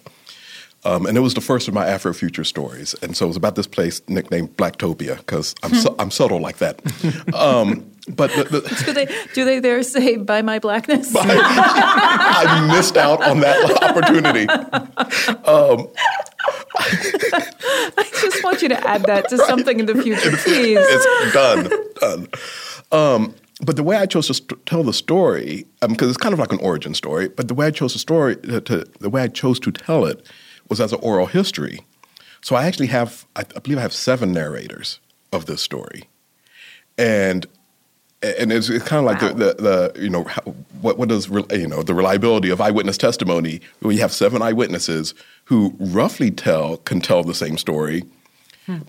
Um, 0.85 1.05
and 1.05 1.17
it 1.19 1.21
was 1.21 1.35
the 1.35 1.41
first 1.41 1.67
of 1.67 1.75
my 1.75 1.85
Afrofuture 1.85 2.47
stories. 2.47 2.95
And 3.03 3.17
so 3.17 3.25
it 3.25 3.29
was 3.29 3.37
about 3.37 3.57
this 3.57 3.67
place 3.67 4.01
nicknamed 4.09 4.57
Blacktopia 4.57 5.17
because 5.19 5.55
I'm, 5.65 5.75
su- 5.75 5.95
I'm 5.99 6.11
subtle 6.11 6.41
like 6.41 6.59
that. 6.59 6.81
Um, 7.35 7.91
but 8.09 8.31
the, 8.31 8.45
the, 8.45 8.83
Do 8.87 8.93
they 8.93 9.07
do 9.35 9.45
they 9.45 9.59
there 9.59 9.83
say 9.83 10.17
"by 10.17 10.41
my 10.41 10.61
blackness"? 10.61 11.13
I 11.17 12.73
missed 12.77 12.97
out 12.97 13.21
on 13.21 13.41
that 13.41 13.83
opportunity. 13.83 14.47
I 17.99 18.09
just 18.21 18.45
want 18.45 18.63
you 18.63 18.69
to 18.69 18.87
add 18.87 19.05
that 19.05 19.29
to 19.29 19.39
something 19.39 19.81
in 19.81 19.87
the 19.87 20.01
future, 20.03 20.31
please. 20.31 20.79
it's 20.81 21.33
done, 21.33 21.71
done. 22.01 22.29
Um, 22.93 23.35
but 23.63 23.77
the 23.77 23.83
way 23.83 23.97
I 23.97 24.07
chose 24.07 24.27
to 24.27 24.35
st- 24.35 24.67
tell 24.67 24.83
the 24.83 24.93
story, 24.93 25.67
because 25.81 26.09
it's 26.09 26.19
kind 26.19 26.33
of 26.33 26.39
like 26.39 26.53
an 26.53 26.59
origin 26.61 26.95
story, 26.95 27.29
but 27.29 27.49
the 27.49 27.55
way 27.55 27.67
I 27.67 27.71
chose 27.71 27.95
the 27.95 27.99
story, 27.99 28.37
to, 28.37 28.61
to, 28.61 28.85
the 29.01 29.11
way 29.11 29.23
I 29.23 29.29
chose 29.29 29.59
to 29.61 29.73
tell 29.73 30.05
it, 30.05 30.27
was 30.69 30.81
as 30.81 30.93
an 30.93 30.99
oral 31.03 31.27
history. 31.27 31.81
So 32.43 32.55
I 32.55 32.67
actually 32.67 32.89
have, 32.89 33.27
I, 33.35 33.41
I 33.41 33.59
believe, 33.61 33.79
I 33.79 33.83
have 33.83 33.93
seven 33.93 34.33
narrators 34.33 35.01
of 35.33 35.47
this 35.47 35.63
story, 35.63 36.05
and 36.99 37.47
and 38.23 38.53
it's, 38.53 38.69
it's 38.69 38.85
kind 38.85 38.99
of 39.01 39.05
like 39.05 39.21
Wow. 39.23 39.33
the, 39.33 39.55
the, 39.55 39.93
the 39.95 40.03
you 40.03 40.09
know 40.11 40.25
how, 40.25 40.43
what 40.81 40.99
what 40.99 41.09
does 41.09 41.29
you 41.29 41.67
know 41.67 41.83
the 41.83 41.95
reliability 41.95 42.51
of 42.51 42.61
eyewitness 42.61 42.97
testimony 42.99 43.61
when 43.81 43.95
you 43.95 44.01
have 44.03 44.13
seven 44.13 44.43
eyewitnesses 44.43 45.15
who 45.45 45.75
roughly 45.79 46.31
tell 46.31 46.79
can 46.79 47.01
tell 47.01 47.23
the 47.23 47.35
same 47.35 47.57
story, 47.59 48.05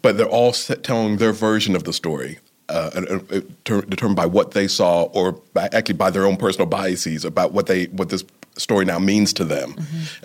but 0.02 0.18
they're 0.18 0.28
all 0.28 0.54
set 0.54 0.84
telling 0.84 1.18
their 1.18 1.34
version 1.34 1.76
of 1.76 1.84
the 1.84 1.94
story, 1.94 2.40
uh, 2.70 2.90
uh, 3.32 3.42
ter- 3.64 3.82
determined 3.82 4.16
by 4.16 4.26
what 4.26 4.52
they 4.52 4.68
saw 4.68 5.04
or 5.04 5.34
by, 5.54 5.70
actually 5.72 5.94
by 5.96 6.10
their 6.10 6.26
own 6.26 6.38
personal 6.38 6.66
biases 6.66 7.24
about 7.26 7.52
what 7.54 7.68
they 7.68 7.86
what 7.86 8.10
this 8.10 8.24
story 8.58 8.86
now 8.86 8.98
means 8.98 9.34
to 9.34 9.44
them. 9.44 9.76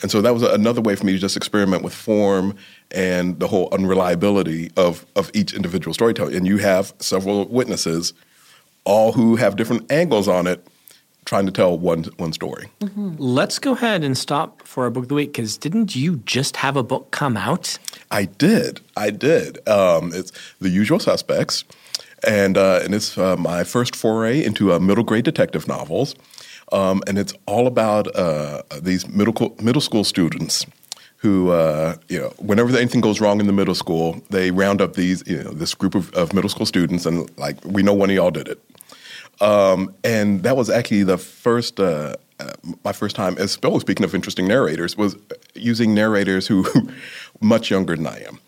And 0.00 0.10
so 0.10 0.22
that 0.22 0.32
was 0.32 0.42
another 0.42 0.80
way 0.80 0.96
for 0.96 1.04
me 1.04 1.12
to 1.12 1.18
just 1.18 1.36
experiment 1.36 1.82
with 1.82 1.92
form 1.92 2.56
and 2.90 3.38
the 3.38 3.46
whole 3.48 3.68
unreliability 3.72 4.70
of 4.76 5.04
of 5.16 5.30
each 5.34 5.52
individual 5.52 5.92
storyteller. 5.92 6.30
And 6.34 6.46
you 6.46 6.56
have 6.58 6.94
several 6.98 7.44
witnesses, 7.48 8.14
all 8.84 9.12
who 9.12 9.36
have 9.36 9.56
different 9.56 9.90
angles 9.90 10.28
on 10.28 10.46
it, 10.46 10.66
trying 11.24 11.46
to 11.46 11.52
tell 11.52 11.78
one 11.78 12.04
one 12.16 12.32
story. 12.32 12.68
Let's 13.18 13.58
go 13.58 13.72
ahead 13.72 14.04
and 14.04 14.16
stop 14.16 14.62
for 14.66 14.84
our 14.84 14.90
book 14.90 15.04
of 15.04 15.08
the 15.08 15.14
week 15.14 15.32
because 15.32 15.56
didn't 15.56 15.94
you 15.94 16.16
just 16.24 16.56
have 16.56 16.76
a 16.76 16.82
book 16.82 17.10
come 17.10 17.36
out? 17.36 17.78
I 18.10 18.24
did. 18.24 18.80
I 18.96 19.10
did. 19.10 19.66
Um, 19.68 20.12
it's 20.12 20.32
the 20.60 20.68
usual 20.68 20.98
suspects, 20.98 21.64
and 22.26 22.58
uh, 22.58 22.80
and 22.82 22.94
it's 22.94 23.16
uh, 23.16 23.36
my 23.36 23.64
first 23.64 23.94
foray 23.96 24.44
into 24.44 24.72
uh, 24.72 24.78
middle 24.78 25.04
grade 25.04 25.24
detective 25.24 25.68
novels, 25.68 26.14
um, 26.72 27.02
and 27.06 27.18
it's 27.18 27.34
all 27.46 27.66
about 27.66 28.14
uh, 28.16 28.62
these 28.80 29.08
middle 29.08 29.32
co- 29.32 29.54
middle 29.60 29.82
school 29.82 30.04
students 30.04 30.66
who 31.22 31.50
uh, 31.50 31.94
you 32.08 32.18
know 32.18 32.30
whenever 32.38 32.76
anything 32.76 33.00
goes 33.00 33.20
wrong 33.20 33.38
in 33.38 33.46
the 33.46 33.52
middle 33.52 33.76
school, 33.76 34.20
they 34.30 34.50
round 34.50 34.82
up 34.82 34.94
these 34.94 35.22
you 35.26 35.42
know 35.42 35.52
this 35.52 35.72
group 35.74 35.94
of, 35.94 36.12
of 36.14 36.34
middle 36.34 36.50
school 36.50 36.66
students, 36.66 37.06
and 37.06 37.30
like 37.38 37.64
we 37.64 37.82
know 37.82 37.94
one 37.94 38.10
of 38.10 38.16
y'all 38.16 38.30
did 38.32 38.48
it. 38.48 38.60
Um, 39.42 39.94
and 40.04 40.42
that 40.44 40.56
was 40.56 40.70
actually 40.70 41.02
the 41.02 41.18
first, 41.18 41.80
uh, 41.80 42.14
uh, 42.40 42.52
my 42.84 42.92
first 42.92 43.16
time, 43.16 43.36
as 43.38 43.58
well, 43.62 43.78
speaking 43.80 44.04
of 44.04 44.14
interesting 44.14 44.46
narrators, 44.46 44.96
was 44.96 45.16
using 45.54 45.94
narrators 45.94 46.46
who 46.46 46.64
much 47.40 47.70
younger 47.70 47.96
than 47.96 48.06
I 48.06 48.24
am. 48.24 48.38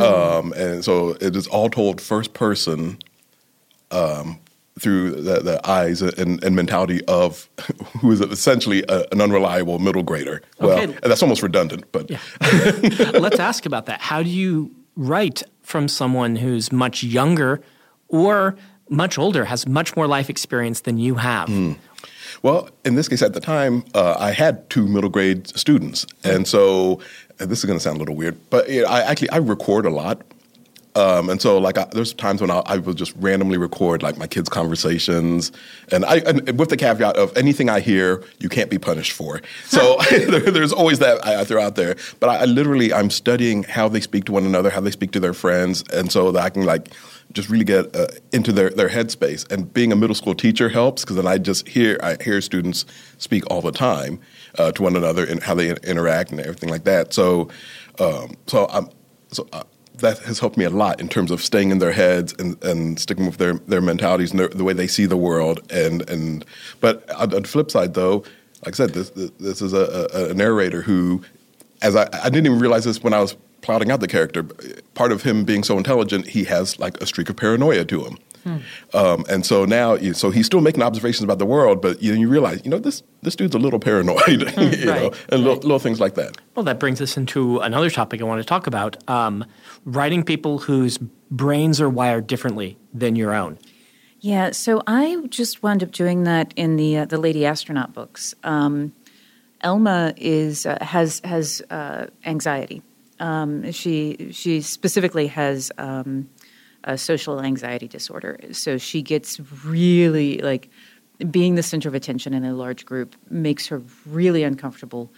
Um, 0.00 0.52
and 0.52 0.84
so 0.84 1.16
it 1.20 1.34
is 1.34 1.48
all 1.48 1.68
told 1.68 2.00
first 2.00 2.32
person 2.34 2.98
um, 3.90 4.38
through 4.78 5.10
the, 5.22 5.40
the 5.40 5.60
eyes 5.68 6.00
and, 6.02 6.42
and 6.44 6.54
mentality 6.54 7.04
of 7.06 7.48
who 8.00 8.12
is 8.12 8.20
essentially 8.20 8.84
a, 8.88 9.04
an 9.10 9.20
unreliable 9.20 9.80
middle 9.80 10.04
grader. 10.04 10.42
Well, 10.60 10.78
Okay. 10.78 10.96
that's 11.02 11.22
almost 11.22 11.42
redundant, 11.42 11.90
but 11.90 12.08
Let's 13.14 13.40
ask 13.40 13.66
about 13.66 13.86
that. 13.86 14.00
How 14.00 14.22
do 14.22 14.30
you 14.30 14.70
write 14.96 15.42
from 15.62 15.88
someone 15.88 16.36
who's 16.36 16.70
much 16.70 17.02
younger 17.02 17.60
or 18.08 18.56
much 18.88 19.18
older, 19.18 19.44
has 19.44 19.66
much 19.66 19.96
more 19.96 20.06
life 20.06 20.30
experience 20.30 20.80
than 20.82 20.98
you 20.98 21.16
have? 21.16 21.48
Well, 22.42 22.68
in 22.84 22.94
this 22.94 23.08
case, 23.08 23.22
at 23.22 23.32
the 23.32 23.40
time, 23.40 23.84
uh, 23.94 24.16
I 24.18 24.32
had 24.32 24.68
two 24.68 24.86
middle 24.86 25.08
grade 25.08 25.46
students, 25.56 26.06
and 26.24 26.46
so 26.46 27.00
and 27.38 27.50
this 27.50 27.58
is 27.60 27.64
going 27.64 27.78
to 27.78 27.82
sound 27.82 27.96
a 27.96 28.00
little 28.00 28.14
weird, 28.14 28.36
but 28.50 28.68
you 28.68 28.82
know, 28.82 28.88
I 28.88 29.00
actually 29.00 29.30
I 29.30 29.38
record 29.38 29.86
a 29.86 29.90
lot, 29.90 30.22
um, 30.96 31.28
and 31.28 31.40
so 31.40 31.58
like 31.58 31.76
I, 31.76 31.86
there's 31.92 32.12
times 32.12 32.40
when 32.40 32.50
I, 32.50 32.58
I 32.66 32.78
will 32.78 32.94
just 32.94 33.14
randomly 33.16 33.58
record 33.58 34.02
like 34.02 34.16
my 34.16 34.26
kids' 34.26 34.48
conversations, 34.48 35.50
and 35.90 36.04
I 36.04 36.18
and 36.18 36.58
with 36.58 36.68
the 36.68 36.76
caveat 36.76 37.16
of 37.16 37.36
anything 37.36 37.68
I 37.68 37.80
hear, 37.80 38.22
you 38.38 38.48
can't 38.48 38.70
be 38.70 38.78
punished 38.78 39.12
for. 39.12 39.40
So 39.66 39.98
there, 40.10 40.40
there's 40.40 40.72
always 40.72 41.00
that 41.00 41.24
I, 41.26 41.40
I 41.40 41.44
throw 41.44 41.62
out 41.62 41.74
there, 41.74 41.96
but 42.20 42.28
I, 42.28 42.42
I 42.42 42.44
literally 42.44 42.92
I'm 42.92 43.10
studying 43.10 43.64
how 43.64 43.88
they 43.88 44.00
speak 44.00 44.24
to 44.26 44.32
one 44.32 44.44
another, 44.44 44.70
how 44.70 44.80
they 44.80 44.92
speak 44.92 45.10
to 45.12 45.20
their 45.20 45.34
friends, 45.34 45.82
and 45.92 46.12
so 46.12 46.30
that 46.32 46.42
I 46.42 46.50
can 46.50 46.64
like 46.64 46.88
just 47.32 47.48
really 47.48 47.64
get 47.64 47.94
uh, 47.96 48.06
into 48.32 48.52
their, 48.52 48.70
their 48.70 48.88
headspace. 48.88 49.50
And 49.50 49.72
being 49.72 49.92
a 49.92 49.96
middle 49.96 50.14
school 50.14 50.34
teacher 50.34 50.68
helps 50.68 51.02
because 51.02 51.16
then 51.16 51.26
I 51.26 51.38
just 51.38 51.66
hear 51.68 51.98
I 52.02 52.16
hear 52.22 52.40
students 52.40 52.86
speak 53.18 53.44
all 53.50 53.60
the 53.60 53.72
time 53.72 54.20
uh, 54.58 54.72
to 54.72 54.82
one 54.82 54.96
another 54.96 55.24
and 55.24 55.42
how 55.42 55.54
they 55.54 55.70
interact 55.70 56.30
and 56.30 56.40
everything 56.40 56.70
like 56.70 56.84
that. 56.84 57.12
So, 57.12 57.48
um, 57.98 58.36
so 58.46 58.68
I'm 58.70 58.88
so. 59.32 59.48
That 59.98 60.18
has 60.20 60.40
helped 60.40 60.56
me 60.56 60.64
a 60.64 60.70
lot 60.70 61.00
in 61.00 61.08
terms 61.08 61.30
of 61.30 61.42
staying 61.42 61.70
in 61.70 61.78
their 61.78 61.92
heads 61.92 62.34
and, 62.38 62.62
and 62.64 62.98
sticking 62.98 63.26
with 63.26 63.36
their, 63.36 63.54
their 63.54 63.80
mentalities 63.80 64.32
and 64.32 64.40
their, 64.40 64.48
the 64.48 64.64
way 64.64 64.72
they 64.72 64.88
see 64.88 65.06
the 65.06 65.16
world. 65.16 65.60
And, 65.70 66.08
and 66.10 66.44
but 66.80 67.08
on, 67.12 67.32
on 67.34 67.42
the 67.42 67.48
flip 67.48 67.70
side, 67.70 67.94
though, 67.94 68.24
like 68.64 68.74
I 68.74 68.76
said, 68.76 68.90
this 68.90 69.10
this 69.10 69.62
is 69.62 69.72
a, 69.72 70.08
a, 70.12 70.30
a 70.30 70.34
narrator 70.34 70.82
who, 70.82 71.22
as 71.82 71.94
I, 71.94 72.08
I 72.12 72.28
didn't 72.30 72.46
even 72.46 72.58
realize 72.58 72.84
this 72.84 73.02
when 73.02 73.14
I 73.14 73.20
was 73.20 73.36
plotting 73.60 73.90
out 73.90 74.00
the 74.00 74.08
character. 74.08 74.42
Part 74.94 75.12
of 75.12 75.22
him 75.22 75.44
being 75.44 75.62
so 75.62 75.78
intelligent, 75.78 76.26
he 76.26 76.44
has 76.44 76.78
like 76.78 76.96
a 77.00 77.06
streak 77.06 77.30
of 77.30 77.36
paranoia 77.36 77.84
to 77.84 78.04
him. 78.04 78.18
Um, 78.92 79.24
and 79.28 79.44
so 79.44 79.64
now, 79.64 79.96
so 80.12 80.30
he's 80.30 80.46
still 80.46 80.60
making 80.60 80.82
observations 80.82 81.24
about 81.24 81.38
the 81.38 81.46
world, 81.46 81.80
but 81.80 82.02
you 82.02 82.12
know, 82.12 82.18
you 82.20 82.28
realize, 82.28 82.60
you 82.64 82.70
know, 82.70 82.78
this 82.78 83.02
this 83.22 83.34
dude's 83.34 83.54
a 83.54 83.58
little 83.58 83.80
paranoid, 83.80 84.26
you 84.58 84.84
know, 84.84 85.08
right, 85.08 85.26
and 85.30 85.42
little, 85.42 85.56
little 85.56 85.78
things 85.78 86.00
like 86.00 86.14
that. 86.14 86.36
Well, 86.54 86.64
that 86.64 86.78
brings 86.78 87.00
us 87.00 87.16
into 87.16 87.58
another 87.60 87.90
topic 87.90 88.20
I 88.20 88.24
want 88.24 88.40
to 88.40 88.46
talk 88.46 88.66
about 88.66 88.96
um, 89.08 89.44
writing 89.84 90.22
people 90.22 90.58
whose 90.58 90.98
brains 91.30 91.80
are 91.80 91.88
wired 91.88 92.26
differently 92.26 92.76
than 92.92 93.16
your 93.16 93.34
own. 93.34 93.58
Yeah, 94.20 94.52
so 94.52 94.82
I 94.86 95.22
just 95.28 95.62
wound 95.62 95.82
up 95.82 95.90
doing 95.90 96.24
that 96.24 96.54
in 96.56 96.76
the 96.76 96.98
uh, 96.98 97.04
the 97.04 97.18
Lady 97.18 97.44
Astronaut 97.44 97.92
books. 97.92 98.34
Um, 98.42 98.94
Elma 99.60 100.14
is 100.16 100.66
uh, 100.66 100.78
has 100.80 101.20
has 101.24 101.62
uh, 101.70 102.06
anxiety. 102.24 102.82
Um, 103.20 103.70
she 103.72 104.30
she 104.32 104.60
specifically 104.60 105.26
has 105.28 105.70
um, 105.78 106.28
a 106.84 106.96
social 106.96 107.40
anxiety 107.40 107.88
disorder. 107.88 108.38
So 108.52 108.78
she 108.78 109.02
gets 109.02 109.40
really 109.64 110.38
like 110.38 110.68
being 111.30 111.54
the 111.54 111.62
center 111.62 111.88
of 111.88 111.94
attention 111.94 112.34
in 112.34 112.44
a 112.44 112.54
large 112.54 112.84
group 112.84 113.16
makes 113.30 113.66
her 113.68 113.82
really 114.06 114.42
uncomfortable. 114.42 115.12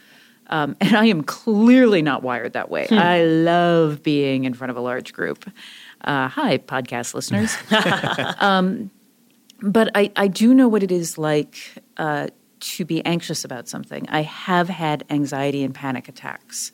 Um, 0.49 0.77
and 0.81 0.97
I 0.97 1.07
am 1.07 1.23
clearly 1.23 2.03
not 2.03 2.23
wired 2.23 2.53
that 2.53 2.71
way. 2.71 2.87
I 2.91 3.25
love 3.25 4.03
being 4.03 4.45
in 4.45 4.55
front 4.55 4.71
of 4.71 4.77
a 4.77 4.81
large 4.81 5.13
group. 5.13 5.51
Uh, 6.03 6.29
hi, 6.29 6.59
podcast 6.59 7.15
listeners 7.15 7.57
but 9.61 9.91
I, 9.95 10.13
I 10.17 10.29
do 10.29 10.55
know 10.55 10.69
what 10.69 10.83
it 10.83 10.93
is 10.93 11.19
like 11.19 11.83
uh, 11.97 12.29
to 12.61 12.85
be 12.85 13.05
anxious 13.05 13.45
about 13.45 13.69
something. 13.69 14.07
I 14.09 14.23
have 14.23 14.69
had 14.69 15.05
anxiety 15.11 15.63
and 15.63 15.75
panic 15.75 16.09
attacks, 16.09 16.73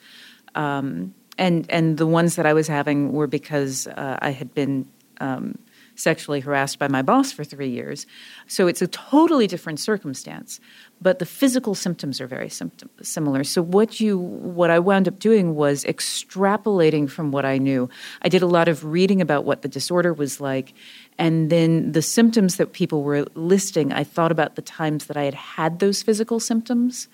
um, 0.55 1.15
and 1.39 1.71
and 1.71 1.99
the 1.99 2.07
ones 2.07 2.37
that 2.37 2.47
I 2.47 2.53
was 2.53 2.69
having 2.69 3.13
were 3.13 3.27
because 3.27 3.87
uh, 3.87 4.19
I 4.21 4.31
had 4.31 4.55
been 4.55 4.87
um, 5.21 5.59
sexually 5.95 6.41
harassed 6.41 6.79
by 6.79 6.89
my 6.89 7.03
boss 7.03 7.33
for 7.33 7.45
three 7.45 7.69
years. 7.69 8.07
So 8.47 8.67
it's 8.67 8.83
a 8.83 8.87
totally 8.87 9.47
different 9.47 9.79
circumstance, 9.79 10.61
but 11.01 11.19
the 11.19 11.27
physical 11.27 11.75
symptoms 11.75 12.21
are 12.21 12.27
very 12.27 12.49
symptom- 12.49 12.91
similar. 13.03 13.45
So 13.45 13.63
what 13.63 14.01
you 14.01 14.19
what 14.19 14.71
I 14.71 14.79
wound 14.79 15.09
up 15.09 15.19
doing 15.19 15.55
was 15.55 15.85
extrapolating 15.85 17.09
from 17.11 17.31
what 17.31 17.45
I 17.45 17.59
knew. 17.59 17.89
I 18.23 18.29
did 18.29 18.43
a 18.43 18.47
lot 18.47 18.69
of 18.69 18.85
reading 18.85 19.21
about 19.21 19.45
what 19.45 19.63
the 19.63 19.69
disorder 19.69 20.13
was 20.13 20.41
like, 20.41 20.75
and 21.19 21.51
then 21.51 21.93
the 21.93 22.03
symptoms 22.03 22.57
that 22.57 22.73
people 22.73 23.03
were 23.03 23.27
listing. 23.35 23.93
I 23.93 24.05
thought 24.05 24.33
about 24.33 24.57
the 24.57 24.63
times 24.63 25.07
that 25.07 25.17
I 25.17 25.25
had 25.25 25.35
had 25.35 25.79
those 25.79 26.03
physical 26.03 26.41
symptoms 26.41 27.09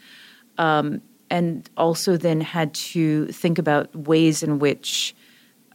and 1.31 1.69
also 1.77 2.17
then 2.17 2.41
had 2.41 2.75
to 2.75 3.27
think 3.29 3.59
about 3.59 3.95
ways 3.95 4.43
in 4.43 4.59
which 4.59 5.15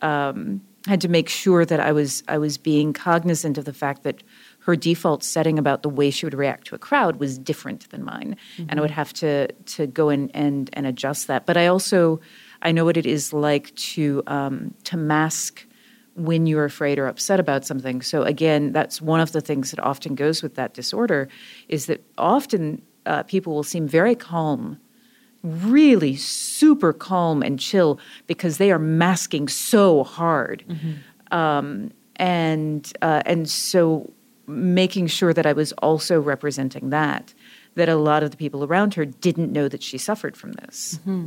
um, 0.01 0.61
had 0.87 1.01
to 1.01 1.07
make 1.07 1.29
sure 1.29 1.65
that 1.65 1.79
I 1.79 1.91
was 1.91 2.23
I 2.27 2.37
was 2.37 2.57
being 2.57 2.93
cognizant 2.93 3.57
of 3.57 3.65
the 3.65 3.73
fact 3.73 4.03
that 4.03 4.23
her 4.59 4.75
default 4.75 5.23
setting 5.23 5.59
about 5.59 5.81
the 5.81 5.89
way 5.89 6.09
she 6.09 6.25
would 6.25 6.33
react 6.33 6.67
to 6.67 6.75
a 6.75 6.77
crowd 6.77 7.17
was 7.17 7.37
different 7.37 7.89
than 7.89 8.03
mine, 8.03 8.35
and 8.69 8.79
I 8.79 8.81
would 8.81 8.91
have 8.91 9.13
to 9.13 9.51
to 9.51 9.87
go 9.87 10.09
in 10.09 10.29
and 10.31 10.69
and 10.73 10.85
adjust 10.85 11.27
that. 11.27 11.45
But 11.45 11.57
I 11.57 11.67
also 11.67 12.19
I 12.61 12.71
know 12.71 12.85
what 12.85 12.97
it 12.97 13.05
is 13.05 13.33
like 13.33 13.73
to 13.75 14.23
um, 14.27 14.73
to 14.85 14.97
mask 14.97 15.65
when 16.15 16.45
you're 16.45 16.65
afraid 16.65 16.99
or 16.99 17.07
upset 17.07 17.39
about 17.39 17.65
something. 17.65 18.01
So 18.01 18.23
again, 18.23 18.71
that's 18.71 19.01
one 19.01 19.19
of 19.19 19.31
the 19.31 19.41
things 19.41 19.71
that 19.71 19.79
often 19.79 20.15
goes 20.15 20.43
with 20.43 20.55
that 20.55 20.73
disorder 20.73 21.27
is 21.69 21.87
that 21.87 22.03
often 22.17 22.81
uh, 23.05 23.23
people 23.23 23.53
will 23.53 23.63
seem 23.63 23.87
very 23.87 24.15
calm, 24.15 24.79
really 25.43 26.15
super 26.15 26.93
calm 26.93 27.43
and 27.43 27.59
chill 27.59 27.99
because 28.27 28.57
they 28.57 28.71
are 28.71 28.79
masking 28.79 29.47
so 29.47 30.03
hard. 30.03 30.63
Mm-hmm. 30.67 31.37
Um, 31.37 31.91
and 32.15 32.91
uh, 33.01 33.21
and 33.25 33.49
so 33.49 34.11
making 34.47 35.07
sure 35.07 35.33
that 35.33 35.45
I 35.45 35.53
was 35.53 35.71
also 35.73 36.19
representing 36.19 36.89
that 36.89 37.33
that 37.75 37.89
a 37.89 37.95
lot 37.95 38.23
of 38.23 38.31
the 38.31 38.37
people 38.37 38.63
around 38.63 38.93
her 38.93 39.05
didn't 39.05 39.51
know 39.51 39.67
that 39.67 39.81
she 39.81 39.97
suffered 39.97 40.37
from 40.37 40.53
this. 40.53 40.99
Mm-hmm. 41.01 41.25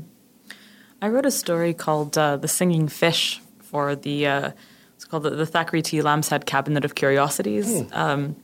I 1.02 1.08
wrote 1.08 1.26
a 1.26 1.30
story 1.30 1.75
called 1.75 2.16
uh, 2.16 2.37
"The 2.37 2.49
Singing 2.49 2.88
Fish" 2.88 3.40
for 3.58 3.94
the 3.94 4.26
uh, 4.26 4.50
it's 4.94 5.04
called 5.04 5.25
the, 5.25 5.30
the, 5.30 5.46
Thackeray 5.46 5.82
T. 5.82 5.99
Lambshead 6.00 6.46
Cabinet 6.46 6.85
of 6.85 6.94
Curiosities, 6.94 7.66
mm. 7.66 7.94
um, 7.94 8.37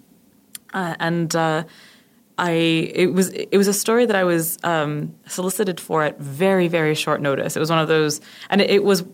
uh, 0.75 0.95
and 1.01 1.35
uh, 1.35 1.65
I 2.43 2.51
it 2.51 3.15
was 3.15 3.29
it 3.31 3.57
was 3.57 3.69
a 3.69 3.73
story 3.73 4.05
that 4.05 4.17
I 4.17 4.25
was 4.25 4.59
um, 4.65 5.15
solicited 5.29 5.79
for 5.79 6.03
at 6.03 6.19
very 6.19 6.67
very 6.67 6.97
short 6.97 7.23
notice. 7.23 7.57
It 7.57 7.61
was 7.61 7.71
one 7.71 7.79
of 7.79 7.87
those, 7.87 8.21
and 8.51 8.61
it, 8.61 8.69
it 8.69 8.85
was 8.85 9.05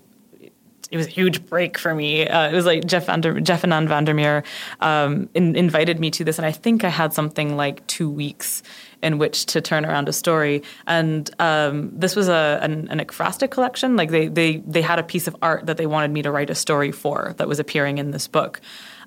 it 0.90 0.96
was 0.96 1.06
a 1.06 1.10
huge 1.10 1.44
break 1.44 1.76
for 1.76 1.94
me. 1.94 2.26
Uh, 2.26 2.48
it 2.48 2.54
was 2.54 2.64
like 2.64 2.86
Jeff 2.86 3.04
Vander, 3.04 3.38
Jeff 3.40 3.64
and 3.64 3.74
Ann 3.74 3.86
Vandermeer 3.86 4.44
um, 4.80 5.28
in, 5.34 5.54
invited 5.56 6.00
me 6.00 6.10
to 6.12 6.24
this, 6.24 6.38
and 6.38 6.46
I 6.46 6.52
think 6.52 6.84
I 6.84 6.88
had 6.88 7.12
something 7.12 7.54
like 7.54 7.86
two 7.86 8.08
weeks 8.08 8.62
in 9.02 9.18
which 9.18 9.44
to 9.46 9.60
turn 9.60 9.84
around 9.84 10.08
a 10.08 10.12
story. 10.14 10.62
And 10.86 11.30
um, 11.38 11.90
this 11.92 12.16
was 12.16 12.28
a 12.28 12.58
an, 12.62 12.88
an 12.88 12.98
ekphrastic 12.98 13.50
collection. 13.50 13.94
Like 13.96 14.10
they 14.10 14.28
they 14.28 14.56
they 14.66 14.80
had 14.80 14.98
a 14.98 15.02
piece 15.02 15.28
of 15.28 15.36
art 15.42 15.66
that 15.66 15.76
they 15.76 15.86
wanted 15.86 16.12
me 16.12 16.22
to 16.22 16.30
write 16.30 16.48
a 16.48 16.54
story 16.54 16.92
for 16.92 17.34
that 17.36 17.46
was 17.46 17.60
appearing 17.60 17.98
in 17.98 18.10
this 18.10 18.26
book. 18.26 18.62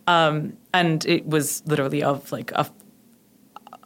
Um, 0.05 0.57
and 0.73 1.05
it 1.05 1.25
was 1.25 1.63
literally 1.65 2.03
of 2.03 2.31
like 2.31 2.51
a 2.51 2.69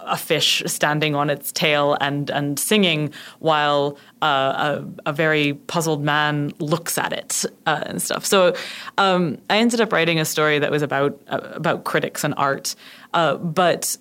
a 0.05 0.17
fish 0.17 0.61
standing 0.65 1.15
on 1.15 1.29
its 1.29 1.51
tail 1.51 1.97
and 2.01 2.29
and 2.29 2.59
singing 2.59 3.11
while 3.39 3.97
uh, 4.21 4.81
a, 5.05 5.09
a, 5.09 5.13
very 5.13 5.53
puzzled 5.53 6.03
man 6.03 6.51
looks 6.59 6.97
at 6.97 7.13
it 7.13 7.45
uh, 7.65 7.83
and 7.85 8.01
stuff. 8.01 8.25
So 8.25 8.55
um, 8.97 9.37
I 9.49 9.57
ended 9.57 9.81
up 9.81 9.91
writing 9.91 10.19
a 10.19 10.25
story 10.25 10.59
that 10.59 10.71
was 10.71 10.81
about 10.81 11.19
uh, 11.27 11.39
about 11.53 11.83
critics 11.83 12.23
and 12.23 12.33
art, 12.37 12.75
uh, 13.13 13.35
but 13.37 13.97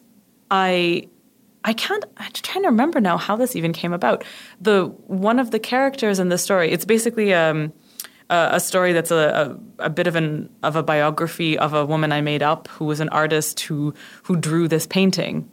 I. 0.50 1.08
I 1.66 1.72
can't. 1.72 2.04
I'm 2.18 2.30
trying 2.30 2.64
to 2.64 2.68
remember 2.68 3.00
now 3.00 3.16
how 3.16 3.36
this 3.36 3.56
even 3.56 3.72
came 3.72 3.94
about. 3.94 4.22
The 4.60 4.84
one 5.06 5.38
of 5.38 5.50
the 5.50 5.58
characters 5.58 6.18
in 6.18 6.28
the 6.28 6.36
story. 6.36 6.70
It's 6.70 6.84
basically 6.84 7.32
um, 7.32 7.72
a 8.30 8.60
story 8.60 8.92
that's 8.92 9.10
a, 9.10 9.56
a, 9.78 9.84
a, 9.86 9.90
bit 9.90 10.06
of 10.06 10.16
an 10.16 10.48
of 10.62 10.76
a 10.76 10.82
biography 10.82 11.58
of 11.58 11.74
a 11.74 11.84
woman 11.84 12.12
I 12.12 12.20
made 12.20 12.42
up 12.42 12.68
who 12.68 12.84
was 12.84 13.00
an 13.00 13.08
artist 13.10 13.60
who 13.60 13.94
who 14.24 14.36
drew 14.36 14.68
this 14.68 14.86
painting 14.86 15.50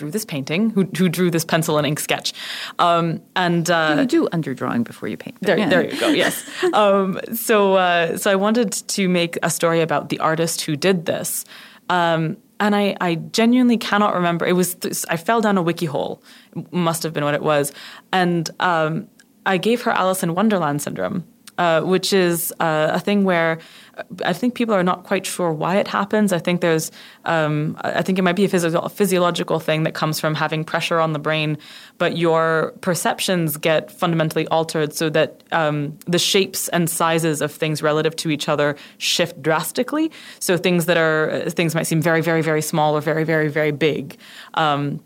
drew 0.00 0.10
this 0.10 0.24
painting, 0.24 0.70
who, 0.70 0.84
who 0.96 1.10
drew 1.10 1.30
this 1.30 1.44
pencil 1.44 1.76
and 1.76 1.86
ink 1.86 2.00
sketch. 2.00 2.32
Um, 2.78 3.20
and 3.36 3.70
uh, 3.70 3.96
you 3.98 4.06
do 4.06 4.28
underdrawing 4.32 4.82
before 4.82 5.10
you 5.10 5.18
paint. 5.18 5.36
There, 5.42 5.58
yeah. 5.58 5.68
there 5.68 5.84
you 5.84 6.00
go. 6.00 6.08
Yes. 6.08 6.42
um, 6.72 7.20
so, 7.34 7.74
uh, 7.74 8.16
so 8.16 8.30
I 8.30 8.34
wanted 8.36 8.72
to 8.72 9.08
make 9.08 9.36
a 9.42 9.50
story 9.50 9.82
about 9.82 10.08
the 10.08 10.18
artist 10.18 10.62
who 10.62 10.74
did 10.74 11.04
this. 11.04 11.44
Um, 11.90 12.38
and 12.58 12.74
I, 12.74 12.96
I, 13.00 13.16
genuinely 13.16 13.76
cannot 13.76 14.14
remember. 14.14 14.46
It 14.46 14.52
was 14.52 14.76
I 15.08 15.16
fell 15.16 15.40
down 15.40 15.58
a 15.58 15.62
wiki 15.62 15.86
hole. 15.86 16.22
Must 16.70 17.02
have 17.02 17.12
been 17.12 17.24
what 17.24 17.34
it 17.34 17.42
was, 17.42 17.72
and 18.12 18.50
um, 18.60 19.08
I 19.46 19.56
gave 19.56 19.82
her 19.82 19.90
Alice 19.90 20.22
in 20.22 20.34
Wonderland 20.34 20.82
syndrome, 20.82 21.24
uh, 21.60 21.82
which 21.82 22.14
is 22.14 22.54
uh, 22.58 22.88
a 22.94 22.98
thing 22.98 23.22
where 23.22 23.58
I 24.24 24.32
think 24.32 24.54
people 24.54 24.74
are 24.74 24.82
not 24.82 25.04
quite 25.04 25.26
sure 25.26 25.52
why 25.52 25.76
it 25.76 25.86
happens. 25.86 26.32
I 26.32 26.38
think 26.38 26.62
there's, 26.62 26.90
um, 27.26 27.76
I 27.80 28.00
think 28.00 28.18
it 28.18 28.22
might 28.22 28.36
be 28.36 28.46
a 28.46 28.48
physio- 28.48 28.88
physiological 28.88 29.60
thing 29.60 29.82
that 29.82 29.92
comes 29.92 30.18
from 30.18 30.34
having 30.34 30.64
pressure 30.64 31.00
on 31.00 31.12
the 31.12 31.18
brain, 31.18 31.58
but 31.98 32.16
your 32.16 32.72
perceptions 32.80 33.58
get 33.58 33.92
fundamentally 33.92 34.48
altered 34.48 34.94
so 34.94 35.10
that 35.10 35.44
um, 35.52 35.98
the 36.06 36.18
shapes 36.18 36.68
and 36.68 36.88
sizes 36.88 37.42
of 37.42 37.52
things 37.52 37.82
relative 37.82 38.16
to 38.16 38.30
each 38.30 38.48
other 38.48 38.74
shift 38.96 39.42
drastically. 39.42 40.10
So 40.38 40.56
things 40.56 40.86
that 40.86 40.96
are 40.96 41.50
things 41.50 41.74
might 41.74 41.86
seem 41.86 42.00
very, 42.00 42.22
very, 42.22 42.40
very 42.40 42.62
small 42.62 42.96
or 42.96 43.02
very, 43.02 43.24
very, 43.24 43.48
very 43.48 43.72
big. 43.72 44.16
Um, 44.54 45.00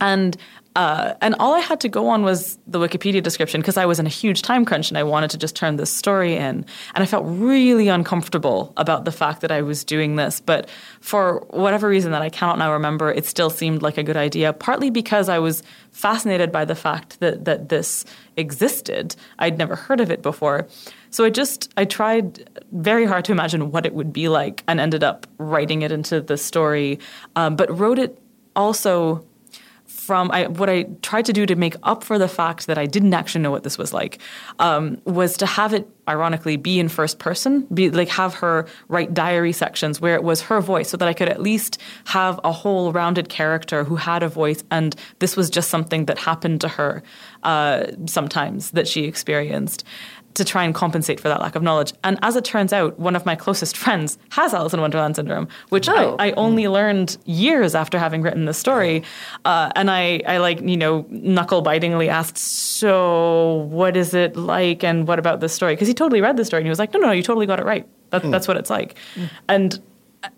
and 0.00 0.38
uh, 0.74 1.14
and 1.20 1.34
all 1.38 1.54
I 1.54 1.60
had 1.60 1.80
to 1.80 1.88
go 1.88 2.08
on 2.08 2.22
was 2.22 2.58
the 2.66 2.78
Wikipedia 2.78 3.22
description 3.22 3.60
because 3.60 3.76
I 3.76 3.84
was 3.84 4.00
in 4.00 4.06
a 4.06 4.10
huge 4.10 4.40
time 4.40 4.64
crunch 4.64 4.90
and 4.90 4.96
I 4.96 5.02
wanted 5.02 5.30
to 5.30 5.38
just 5.38 5.54
turn 5.54 5.76
this 5.76 5.92
story 5.92 6.34
in. 6.34 6.64
And 6.94 7.02
I 7.02 7.06
felt 7.06 7.24
really 7.26 7.88
uncomfortable 7.88 8.72
about 8.78 9.04
the 9.04 9.12
fact 9.12 9.42
that 9.42 9.52
I 9.52 9.60
was 9.60 9.84
doing 9.84 10.16
this. 10.16 10.40
But 10.40 10.70
for 11.00 11.40
whatever 11.50 11.88
reason 11.88 12.12
that 12.12 12.22
I 12.22 12.30
cannot 12.30 12.58
now 12.58 12.72
remember, 12.72 13.12
it 13.12 13.26
still 13.26 13.50
seemed 13.50 13.82
like 13.82 13.98
a 13.98 14.02
good 14.02 14.16
idea, 14.16 14.52
partly 14.54 14.88
because 14.88 15.28
I 15.28 15.38
was 15.38 15.62
fascinated 15.90 16.50
by 16.50 16.64
the 16.64 16.74
fact 16.74 17.20
that, 17.20 17.44
that 17.44 17.68
this 17.68 18.06
existed. 18.38 19.14
I'd 19.38 19.58
never 19.58 19.76
heard 19.76 20.00
of 20.00 20.10
it 20.10 20.22
before. 20.22 20.68
So 21.10 21.24
I 21.24 21.30
just 21.30 21.70
I 21.76 21.84
tried 21.84 22.48
very 22.72 23.04
hard 23.04 23.26
to 23.26 23.32
imagine 23.32 23.70
what 23.70 23.84
it 23.84 23.92
would 23.92 24.10
be 24.10 24.30
like 24.30 24.64
and 24.66 24.80
ended 24.80 25.04
up 25.04 25.26
writing 25.36 25.82
it 25.82 25.92
into 25.92 26.22
the 26.22 26.38
story, 26.38 26.98
um, 27.36 27.56
but 27.56 27.78
wrote 27.78 27.98
it 27.98 28.18
also 28.56 29.22
from 29.92 30.30
I, 30.32 30.48
what 30.48 30.68
I 30.68 30.84
tried 31.02 31.26
to 31.26 31.32
do 31.32 31.46
to 31.46 31.54
make 31.54 31.76
up 31.82 32.02
for 32.02 32.18
the 32.18 32.28
fact 32.28 32.66
that 32.66 32.78
I 32.78 32.86
didn't 32.86 33.14
actually 33.14 33.42
know 33.42 33.50
what 33.50 33.62
this 33.62 33.78
was 33.78 33.92
like 33.92 34.18
um, 34.58 35.00
was 35.04 35.36
to 35.36 35.46
have 35.46 35.74
it 35.74 35.88
ironically 36.08 36.56
be 36.56 36.80
in 36.80 36.88
first 36.88 37.18
person, 37.18 37.66
be 37.72 37.90
like 37.90 38.08
have 38.08 38.34
her 38.34 38.66
write 38.88 39.14
diary 39.14 39.52
sections 39.52 40.00
where 40.00 40.14
it 40.14 40.24
was 40.24 40.42
her 40.42 40.60
voice, 40.60 40.88
so 40.88 40.96
that 40.96 41.06
I 41.06 41.12
could 41.12 41.28
at 41.28 41.40
least 41.40 41.78
have 42.06 42.40
a 42.42 42.50
whole 42.50 42.90
rounded 42.92 43.28
character 43.28 43.84
who 43.84 43.96
had 43.96 44.22
a 44.22 44.28
voice, 44.28 44.64
and 44.70 44.96
this 45.20 45.36
was 45.36 45.50
just 45.50 45.70
something 45.70 46.06
that 46.06 46.18
happened 46.18 46.60
to 46.62 46.68
her 46.68 47.02
uh, 47.42 47.86
sometimes 48.06 48.72
that 48.72 48.88
she 48.88 49.04
experienced 49.04 49.84
to 50.34 50.44
try 50.44 50.64
and 50.64 50.74
compensate 50.74 51.20
for 51.20 51.28
that 51.28 51.40
lack 51.40 51.54
of 51.54 51.62
knowledge. 51.62 51.92
And 52.04 52.18
as 52.22 52.36
it 52.36 52.44
turns 52.44 52.72
out, 52.72 52.98
one 52.98 53.16
of 53.16 53.26
my 53.26 53.34
closest 53.34 53.76
friends 53.82 54.18
has 54.30 54.54
Alice 54.54 54.72
in 54.72 54.80
Wonderland 54.80 55.16
syndrome, 55.16 55.48
which 55.68 55.88
oh. 55.88 56.16
I, 56.18 56.28
I, 56.28 56.32
only 56.32 56.68
learned 56.68 57.16
years 57.24 57.74
after 57.74 57.98
having 57.98 58.22
written 58.22 58.44
the 58.44 58.54
story. 58.54 59.02
Uh, 59.44 59.70
and 59.76 59.90
I, 59.90 60.22
I 60.26 60.38
like, 60.38 60.60
you 60.60 60.76
know, 60.76 61.06
knuckle 61.10 61.62
bitingly 61.62 62.08
asked, 62.08 62.38
So 62.38 63.68
what 63.70 63.96
is 63.96 64.14
it 64.14 64.36
like? 64.36 64.82
And 64.82 65.06
what 65.06 65.18
about 65.18 65.40
this 65.40 65.52
story? 65.52 65.74
Because 65.74 65.88
he 65.88 65.94
totally 65.94 66.20
read 66.20 66.36
the 66.36 66.44
story 66.44 66.60
and 66.60 66.66
he 66.66 66.70
was 66.70 66.78
like, 66.78 66.92
No, 66.92 67.00
no, 67.00 67.06
no, 67.06 67.12
you 67.12 67.22
totally 67.22 67.46
got 67.46 67.60
it 67.60 67.66
right. 67.66 67.86
That, 68.10 68.22
mm. 68.22 68.30
That's 68.30 68.46
what 68.46 68.56
it's 68.56 68.70
like. 68.70 68.96
Mm. 69.14 69.30
And 69.48 69.82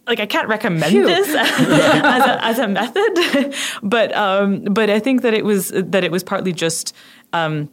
like 0.07 0.21
I 0.21 0.27
can't 0.27 0.49
recommend 0.49 0.93
Phew. 0.93 1.07
this 1.07 1.29
as, 1.35 2.25
a, 2.25 2.45
as 2.45 2.59
a 2.59 2.69
method, 2.69 3.55
but 3.83 4.15
um, 4.15 4.65
but 4.65 4.91
I 4.91 4.99
think 4.99 5.23
that 5.23 5.35
it 5.35 5.45
was 5.45 5.69
that 5.69 6.05
it 6.05 6.11
was 6.11 6.23
partly 6.23 6.53
just 6.53 6.95
um, 7.33 7.69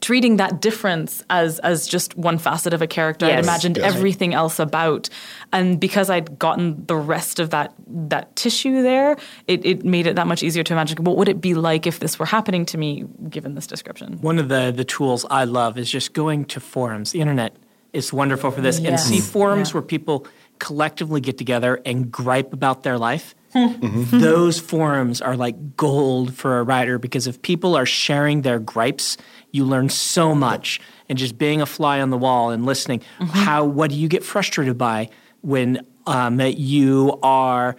treating 0.00 0.36
that 0.36 0.60
difference 0.60 1.22
as 1.30 1.58
as 1.60 1.86
just 1.86 2.16
one 2.16 2.38
facet 2.38 2.72
of 2.72 2.82
a 2.82 2.86
character 2.86 3.26
yes. 3.26 3.38
I'd 3.38 3.44
imagined 3.44 3.76
yes. 3.76 3.94
everything 3.94 4.34
else 4.34 4.58
about 4.58 5.08
and 5.52 5.78
because 5.78 6.10
I'd 6.10 6.38
gotten 6.38 6.84
the 6.86 6.96
rest 6.96 7.38
of 7.38 7.50
that 7.50 7.74
that 7.86 8.34
tissue 8.36 8.82
there 8.82 9.16
it, 9.46 9.64
it 9.64 9.84
made 9.84 10.06
it 10.06 10.16
that 10.16 10.26
much 10.26 10.42
easier 10.42 10.62
to 10.62 10.72
imagine 10.72 11.04
what 11.04 11.16
would 11.16 11.28
it 11.28 11.40
be 11.40 11.54
like 11.54 11.86
if 11.86 11.98
this 12.00 12.18
were 12.18 12.26
happening 12.26 12.64
to 12.66 12.78
me 12.78 13.04
given 13.28 13.54
this 13.54 13.66
description 13.66 14.18
one 14.20 14.38
of 14.38 14.48
the 14.48 14.72
the 14.74 14.84
tools 14.84 15.26
I 15.30 15.44
love 15.44 15.78
is 15.78 15.90
just 15.90 16.12
going 16.12 16.46
to 16.46 16.60
forums 16.60 17.12
the 17.12 17.20
internet 17.20 17.54
is 17.92 18.12
wonderful 18.12 18.50
for 18.50 18.60
this 18.60 18.78
yes. 18.78 18.90
and 18.90 19.00
see 19.00 19.20
forums 19.20 19.70
yeah. 19.70 19.74
where 19.74 19.82
people 19.82 20.26
collectively 20.58 21.20
get 21.20 21.36
together 21.38 21.80
and 21.84 22.10
gripe 22.10 22.52
about 22.52 22.82
their 22.82 22.98
life 22.98 23.34
mm-hmm. 23.54 24.18
those 24.18 24.58
forums 24.58 25.20
are 25.20 25.36
like 25.36 25.76
gold 25.76 26.34
for 26.34 26.58
a 26.58 26.62
writer 26.62 26.98
because 26.98 27.26
if 27.26 27.40
people 27.42 27.76
are 27.76 27.86
sharing 27.86 28.42
their 28.42 28.58
gripes 28.58 29.16
you 29.52 29.64
learn 29.64 29.88
so 29.88 30.34
much 30.34 30.80
and 31.08 31.18
just 31.18 31.38
being 31.38 31.60
a 31.60 31.66
fly 31.66 32.00
on 32.00 32.10
the 32.10 32.18
wall 32.18 32.50
and 32.50 32.66
listening 32.66 33.00
mm-hmm. 33.00 33.24
how 33.26 33.64
what 33.64 33.90
do 33.90 33.96
you 33.96 34.08
get 34.08 34.24
frustrated 34.24 34.78
by 34.78 35.08
when 35.42 35.84
um, 36.06 36.40
you 36.40 37.18
are 37.22 37.76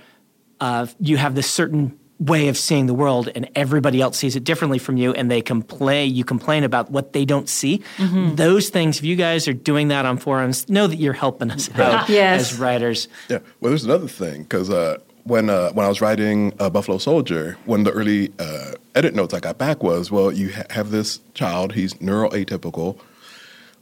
uh, 0.60 0.86
you 1.00 1.18
have 1.18 1.36
this 1.36 1.50
certain 1.50 1.98
way 2.22 2.50
of 2.50 2.58
seeing 2.58 2.86
the 2.86 2.94
world 2.94 3.30
and 3.34 3.50
everybody 3.56 4.00
else 4.00 4.16
sees 4.16 4.36
it 4.36 4.44
differently 4.44 4.78
from 4.78 4.96
you 4.96 5.12
and 5.14 5.32
they 5.32 5.42
complain 5.42 6.14
you 6.14 6.24
complain 6.24 6.64
about 6.64 6.92
what 6.92 7.14
they 7.14 7.26
don't 7.26 7.50
see 7.50 7.82
mm-hmm. 7.98 8.36
those 8.36 8.70
things 8.70 9.00
if 9.00 9.04
you 9.04 9.16
guys 9.16 9.48
are 9.48 9.54
doing 9.54 9.88
that 9.88 10.06
on 10.06 10.18
forums 10.18 10.70
know 10.70 10.86
that 10.86 10.98
you're 10.98 11.14
helping 11.14 11.50
us 11.50 11.68
out 11.80 12.08
yes. 12.08 12.52
as 12.52 12.60
writers 12.60 13.08
yeah 13.28 13.40
well 13.60 13.72
there's 13.72 13.86
another 13.86 14.08
thing 14.08 14.44
because 14.44 14.70
uh, 14.70 15.00
when 15.24 15.50
uh, 15.50 15.72
when 15.72 15.86
I 15.86 15.90
was 15.90 16.02
writing 16.02 16.54
uh, 16.60 16.70
Buffalo 16.70 16.98
Soldier, 16.98 17.58
one 17.66 17.82
of 17.82 17.86
the 17.86 17.92
early 17.92 18.32
uh, 18.40 18.74
edit 18.96 19.14
notes 19.14 19.34
I 19.34 19.40
got 19.40 19.58
back 19.58 19.84
was, 19.84 20.12
"Well, 20.12 20.32
you 20.32 20.52
ha- 20.54 20.64
have 20.70 20.92
this 20.92 21.20
child; 21.34 21.74
he's 21.74 21.94
neuroatypical, 21.96 23.00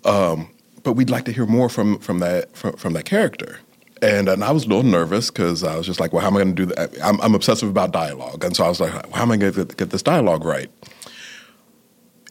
um, 0.05 0.49
but 0.83 0.93
we'd 0.93 1.09
like 1.09 1.25
to 1.25 1.31
hear 1.31 1.45
more 1.45 1.69
from 1.69 1.99
from 1.99 2.19
that 2.19 2.55
from, 2.55 2.75
from 2.77 2.93
that 2.93 3.05
character." 3.05 3.59
And, 4.01 4.29
and 4.29 4.45
I 4.45 4.51
was 4.51 4.63
a 4.63 4.69
little 4.69 4.83
nervous 4.83 5.29
because 5.29 5.61
I 5.61 5.75
was 5.75 5.85
just 5.85 5.99
like, 5.99 6.13
"Well, 6.13 6.21
how 6.21 6.27
am 6.27 6.37
I 6.37 6.43
going 6.43 6.55
to 6.55 6.65
do 6.65 6.73
that?" 6.73 6.91
I'm, 7.03 7.19
I'm, 7.21 7.35
obsessive 7.35 7.69
about 7.69 7.91
dialogue, 7.91 8.43
and 8.43 8.55
so 8.55 8.63
I 8.63 8.69
was 8.69 8.79
like, 8.79 8.91
"How 9.13 9.23
am 9.23 9.31
I 9.31 9.37
going 9.37 9.53
to 9.53 9.65
get 9.65 9.89
this 9.89 10.03
dialogue 10.03 10.45
right?" 10.45 10.69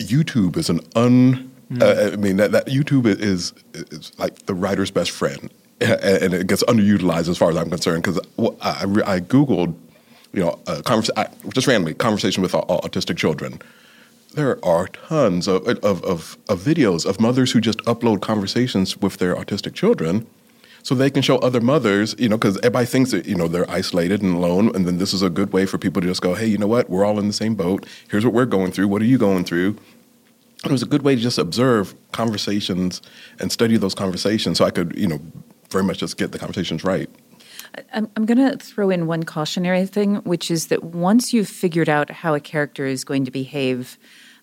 YouTube 0.01 0.57
is 0.57 0.71
an 0.71 0.81
un. 0.97 1.51
Mm. 1.71 2.15
I 2.15 2.17
mean, 2.17 2.39
that, 2.39 2.53
that 2.53 2.69
YouTube 2.69 3.05
is, 3.05 3.53
is 3.75 4.19
like 4.19 4.47
the 4.47 4.55
writer's 4.55 4.91
best 4.91 5.11
friend 5.11 5.51
and 5.81 6.35
it 6.35 6.47
gets 6.47 6.63
underutilized 6.65 7.29
as 7.29 7.39
far 7.39 7.51
as 7.51 7.57
I'm 7.57 7.71
concerned 7.71 8.03
because 8.03 8.19
I, 8.61 8.83
I, 9.07 9.21
googled, 9.21 9.75
you 10.33 10.41
know, 10.41 10.59
conversa- 10.67 11.11
I, 11.17 11.29
just 11.51 11.67
randomly 11.67 11.95
conversation 11.95 12.43
with 12.43 12.55
uh, 12.55 12.63
autistic 12.63 13.17
children. 13.17 13.61
There 14.35 14.63
are 14.65 14.89
tons 14.89 15.49
of, 15.49 15.67
of, 15.67 16.05
of, 16.05 16.37
of 16.49 16.61
videos 16.61 17.07
of 17.07 17.21
mothers 17.21 17.53
who 17.53 17.61
just 17.61 17.79
upload 17.81 18.21
conversations 18.21 18.97
with 18.99 19.17
their 19.17 19.35
autistic 19.35 19.75
children 19.75 20.27
so 20.83 20.95
they 20.95 21.11
can 21.11 21.23
show 21.23 21.39
other 21.39 21.61
mothers, 21.61 22.15
you 22.19 22.29
know, 22.29 22.37
because 22.37 22.57
everybody 22.59 22.87
thinks 22.87 23.11
that, 23.11 23.27
you 23.27 23.35
know, 23.35 23.49
they're 23.49 23.69
isolated 23.71 24.23
and 24.23 24.35
alone. 24.35 24.75
And 24.75 24.87
then 24.87 24.99
this 24.99 25.13
is 25.13 25.23
a 25.23 25.31
good 25.31 25.53
way 25.53 25.67
for 25.67 25.77
people 25.77 26.01
to 26.03 26.09
just 26.09 26.23
go, 26.23 26.35
hey, 26.35 26.47
you 26.47 26.59
know 26.59 26.67
what? 26.67 26.89
We're 26.89 27.05
all 27.05 27.19
in 27.19 27.27
the 27.27 27.33
same 27.33 27.55
boat. 27.55 27.87
Here's 28.11 28.25
what 28.25 28.35
we're 28.35 28.47
going 28.47 28.71
through. 28.73 28.89
What 28.89 29.03
are 29.03 29.07
you 29.07 29.19
going 29.19 29.45
through? 29.45 29.77
it 30.65 30.73
was 30.73 30.83
a 30.83 30.87
good 30.87 31.03
way 31.03 31.15
to 31.15 31.21
just 31.21 31.39
observe 31.39 31.95
conversations 32.13 33.01
and 33.39 33.53
study 33.53 33.77
those 33.77 33.95
conversations 33.95 34.59
so 34.59 34.65
I 34.65 34.71
could, 34.71 34.97
you 34.97 35.07
know, 35.07 35.21
very 35.71 35.85
much 35.85 35.99
just 35.99 36.17
get 36.17 36.33
the 36.33 36.39
conversations 36.39 36.85
right. 36.85 37.09
I'm, 37.93 38.11
I'm 38.17 38.25
going 38.25 38.39
to 38.39 38.57
throw 38.57 38.91
in 38.91 39.07
one 39.07 39.25
cautionary 39.25 39.87
thing, 39.87 40.17
which 40.17 40.51
is 40.51 40.69
that 40.69 40.83
once 40.85 41.33
you've 41.33 41.49
figured 41.49 41.89
out 41.89 42.11
how 42.11 42.35
a 42.35 42.41
character 42.41 42.87
is 42.87 43.05
going 43.05 43.25
to 43.25 43.31
behave, 43.31 43.99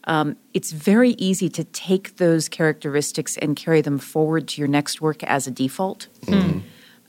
um, 0.05 0.37
it's 0.53 0.71
very 0.71 1.11
easy 1.11 1.49
to 1.49 1.63
take 1.63 2.17
those 2.17 2.47
characteristics 2.47 3.37
and 3.37 3.55
carry 3.55 3.81
them 3.81 3.97
forward 3.97 4.47
to 4.49 4.61
your 4.61 4.67
next 4.67 5.01
work 5.01 5.23
as 5.23 5.47
a 5.47 5.51
default. 5.51 6.07
Mm-hmm. 6.25 6.59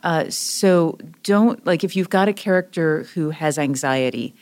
Uh, 0.03 0.31
so 0.31 0.97
don't, 1.23 1.65
like, 1.67 1.85
if 1.85 1.97
you've 1.97 2.11
got 2.11 2.29
a 2.29 2.33
character 2.33 3.03
who 3.15 3.31
has 3.31 3.59
anxiety, 3.59 4.35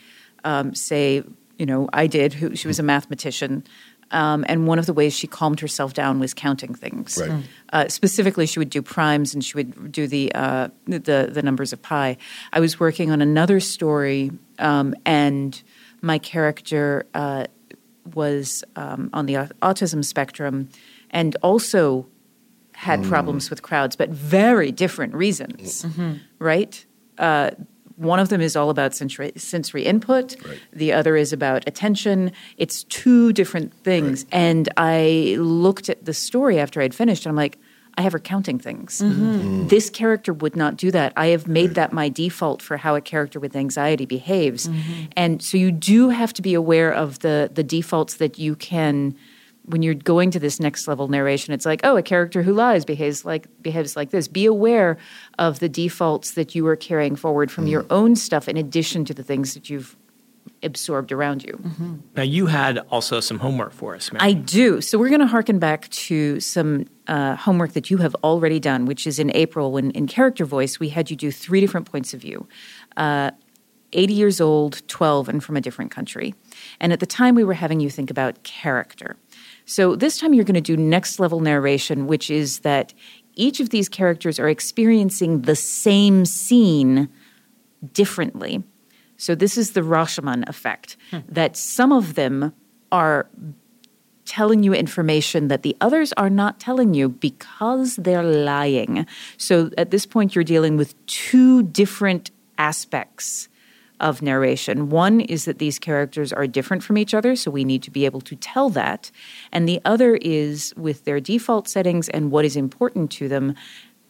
um, 0.43 0.73
say, 0.75 1.23
you 1.57 1.65
know, 1.65 1.89
I 1.91 2.07
did, 2.07 2.33
who 2.33 2.55
she 2.55 2.67
was 2.67 2.79
a 2.79 2.83
mathematician. 2.83 3.63
Um, 4.11 4.45
and 4.47 4.67
one 4.67 4.79
of 4.79 4.85
the 4.85 4.93
ways 4.93 5.13
she 5.13 5.27
calmed 5.27 5.59
herself 5.59 5.93
down 5.93 6.19
was 6.19 6.33
counting 6.33 6.73
things. 6.75 7.17
Right. 7.21 7.43
Uh, 7.73 7.87
specifically, 7.87 8.45
she 8.45 8.59
would 8.59 8.69
do 8.69 8.81
primes 8.81 9.33
and 9.33 9.43
she 9.43 9.57
would 9.57 9.91
do 9.91 10.07
the, 10.07 10.31
uh, 10.33 10.69
the 10.85 11.29
the 11.31 11.41
numbers 11.41 11.73
of 11.73 11.81
pi. 11.81 12.17
I 12.53 12.59
was 12.59 12.79
working 12.79 13.11
on 13.11 13.21
another 13.21 13.59
story, 13.59 14.31
um, 14.59 14.93
and 15.05 15.61
my 16.01 16.19
character 16.19 17.07
uh, 17.13 17.45
was 18.13 18.63
um, 18.75 19.09
on 19.11 19.25
the 19.25 19.33
autism 19.61 20.05
spectrum, 20.05 20.69
and 21.09 21.35
also 21.41 22.07
had 22.73 22.99
mm. 22.99 23.09
problems 23.09 23.49
with 23.49 23.61
crowds, 23.61 23.95
but 23.95 24.09
very 24.09 24.71
different 24.71 25.15
reasons. 25.15 25.83
Mm-hmm. 25.83 26.13
Right. 26.39 26.85
One 27.97 28.19
of 28.19 28.29
them 28.29 28.41
is 28.41 28.55
all 28.55 28.69
about 28.69 28.93
sensory, 28.93 29.31
sensory 29.37 29.85
input. 29.85 30.35
Right. 30.45 30.59
The 30.73 30.93
other 30.93 31.15
is 31.15 31.31
about 31.31 31.67
attention. 31.67 32.31
It's 32.57 32.83
two 32.83 33.31
different 33.33 33.73
things. 33.83 34.23
Right. 34.25 34.33
And 34.33 34.69
I 34.77 35.37
looked 35.39 35.89
at 35.89 36.03
the 36.03 36.13
story 36.13 36.59
after 36.59 36.81
I'd 36.81 36.93
finished, 36.93 37.25
and 37.25 37.31
I'm 37.31 37.37
like, 37.37 37.57
I 37.97 38.01
have 38.01 38.11
her 38.11 38.19
counting 38.19 38.59
things. 38.59 38.99
Mm-hmm. 38.99 39.23
Mm-hmm. 39.23 39.67
This 39.67 39.89
character 39.89 40.33
would 40.33 40.55
not 40.55 40.75
do 40.75 40.91
that. 40.91 41.13
I 41.15 41.27
have 41.27 41.47
made 41.47 41.67
right. 41.67 41.75
that 41.75 41.93
my 41.93 42.09
default 42.09 42.61
for 42.61 42.75
how 42.75 42.95
a 42.95 43.01
character 43.01 43.39
with 43.39 43.55
anxiety 43.55 44.05
behaves. 44.05 44.67
Mm-hmm. 44.67 45.03
And 45.15 45.41
so 45.41 45.57
you 45.57 45.71
do 45.71 46.09
have 46.09 46.33
to 46.33 46.41
be 46.41 46.53
aware 46.53 46.93
of 46.93 47.19
the 47.19 47.49
the 47.53 47.63
defaults 47.63 48.15
that 48.15 48.37
you 48.37 48.55
can– 48.55 49.15
when 49.65 49.81
you're 49.81 49.93
going 49.93 50.31
to 50.31 50.39
this 50.39 50.59
next 50.59 50.87
level 50.87 51.07
narration, 51.07 51.53
it's 51.53 51.65
like, 51.65 51.81
oh, 51.83 51.97
a 51.97 52.03
character 52.03 52.43
who 52.43 52.53
lies 52.53 52.85
behaves 52.85 53.25
like 53.25 53.47
behaves 53.61 53.95
like 53.95 54.11
this. 54.11 54.27
Be 54.27 54.45
aware 54.45 54.97
of 55.39 55.59
the 55.59 55.69
defaults 55.69 56.31
that 56.31 56.55
you 56.55 56.65
are 56.67 56.75
carrying 56.75 57.15
forward 57.15 57.51
from 57.51 57.65
mm-hmm. 57.65 57.71
your 57.71 57.85
own 57.89 58.15
stuff, 58.15 58.47
in 58.47 58.57
addition 58.57 59.05
to 59.05 59.13
the 59.13 59.23
things 59.23 59.53
that 59.53 59.69
you've 59.69 59.95
absorbed 60.63 61.11
around 61.11 61.43
you. 61.43 61.53
Mm-hmm. 61.53 61.95
Now, 62.15 62.23
you 62.23 62.47
had 62.47 62.79
also 62.89 63.19
some 63.19 63.39
homework 63.39 63.71
for 63.71 63.95
us. 63.95 64.11
Mary. 64.11 64.23
I 64.23 64.33
do. 64.33 64.81
So 64.81 64.97
we're 64.97 65.09
going 65.09 65.21
to 65.21 65.27
harken 65.27 65.59
back 65.59 65.89
to 65.89 66.39
some 66.39 66.85
uh, 67.07 67.35
homework 67.35 67.73
that 67.73 67.89
you 67.89 67.97
have 67.97 68.15
already 68.23 68.59
done, 68.59 68.85
which 68.85 69.05
is 69.07 69.19
in 69.19 69.35
April 69.35 69.71
when 69.71 69.91
in 69.91 70.07
character 70.07 70.45
voice 70.45 70.79
we 70.79 70.89
had 70.89 71.09
you 71.09 71.15
do 71.15 71.31
three 71.31 71.61
different 71.61 71.89
points 71.89 72.13
of 72.13 72.21
view. 72.21 72.47
Uh, 72.97 73.31
80 73.93 74.13
years 74.13 74.41
old, 74.41 74.81
12, 74.87 75.29
and 75.29 75.43
from 75.43 75.55
a 75.55 75.61
different 75.61 75.89
country. 75.89 76.35
And 76.79 76.91
at 76.91 76.99
the 76.99 77.05
time, 77.05 77.33
we 77.33 77.43
were 77.43 77.53
having 77.53 77.79
you 77.79 77.89
think 77.89 78.11
about 78.11 78.43
character. 78.43 79.15
So 79.65 79.95
this 79.95 80.17
time 80.19 80.33
you're 80.33 80.45
going 80.45 80.55
to 80.55 80.61
do 80.61 80.77
next 80.77 81.19
level 81.19 81.39
narration, 81.39 82.07
which 82.07 82.29
is 82.29 82.59
that 82.59 82.93
each 83.33 83.59
of 83.59 83.69
these 83.69 83.89
characters 83.89 84.39
are 84.39 84.47
experiencing 84.47 85.41
the 85.41 85.55
same 85.55 86.25
scene 86.25 87.09
differently. 87.91 88.63
So 89.17 89.35
this 89.35 89.57
is 89.57 89.71
the 89.71 89.81
Rashomon 89.81 90.47
effect, 90.47 90.97
hmm. 91.11 91.19
that 91.27 91.57
some 91.57 91.91
of 91.91 92.15
them 92.15 92.53
are 92.91 93.27
telling 94.25 94.63
you 94.63 94.73
information 94.73 95.47
that 95.49 95.61
the 95.61 95.75
others 95.79 96.11
are 96.13 96.29
not 96.29 96.59
telling 96.59 96.93
you 96.93 97.09
because 97.09 97.95
they're 97.97 98.23
lying. 98.23 99.05
So 99.37 99.69
at 99.77 99.91
this 99.91 100.05
point, 100.05 100.35
you're 100.35 100.43
dealing 100.43 100.77
with 100.77 100.93
two 101.05 101.63
different 101.63 102.31
aspects 102.57 103.47
of 103.99 104.21
narration. 104.21 104.89
One 104.89 105.21
is 105.21 105.45
that 105.45 105.59
these 105.59 105.79
characters 105.79 106.33
are 106.33 106.47
different 106.47 106.83
from 106.83 106.97
each 106.97 107.13
other, 107.13 107.35
so 107.35 107.51
we 107.51 107.63
need 107.63 107.83
to 107.83 107.91
be 107.91 108.05
able 108.05 108.21
to 108.21 108.35
tell 108.35 108.69
that. 108.71 109.11
And 109.51 109.67
the 109.67 109.81
other 109.85 110.15
is 110.17 110.73
with 110.77 111.05
their 111.05 111.19
default 111.19 111.67
settings 111.67 112.09
and 112.09 112.31
what 112.31 112.45
is 112.45 112.55
important 112.55 113.11
to 113.11 113.27
them. 113.27 113.55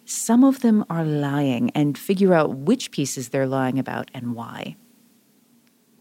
Some 0.06 0.43
of 0.43 0.62
them 0.62 0.86
are 0.89 1.04
lying, 1.04 1.71
and 1.71 1.98
figure 1.98 2.34
out 2.34 2.56
which 2.56 2.91
pieces 2.91 3.30
they're 3.30 3.48
lying 3.48 3.80
about 3.80 4.12
and 4.13 4.36
why. 4.36 4.76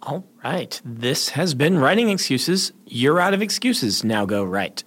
All 0.02 0.26
right. 0.42 0.78
This 0.84 1.30
has 1.30 1.54
been 1.54 1.78
Writing 1.78 2.10
Excuses. 2.10 2.72
You're 2.86 3.18
out 3.18 3.32
of 3.32 3.40
excuses. 3.40 4.04
Now 4.04 4.26
go 4.26 4.44
write. 4.44 4.84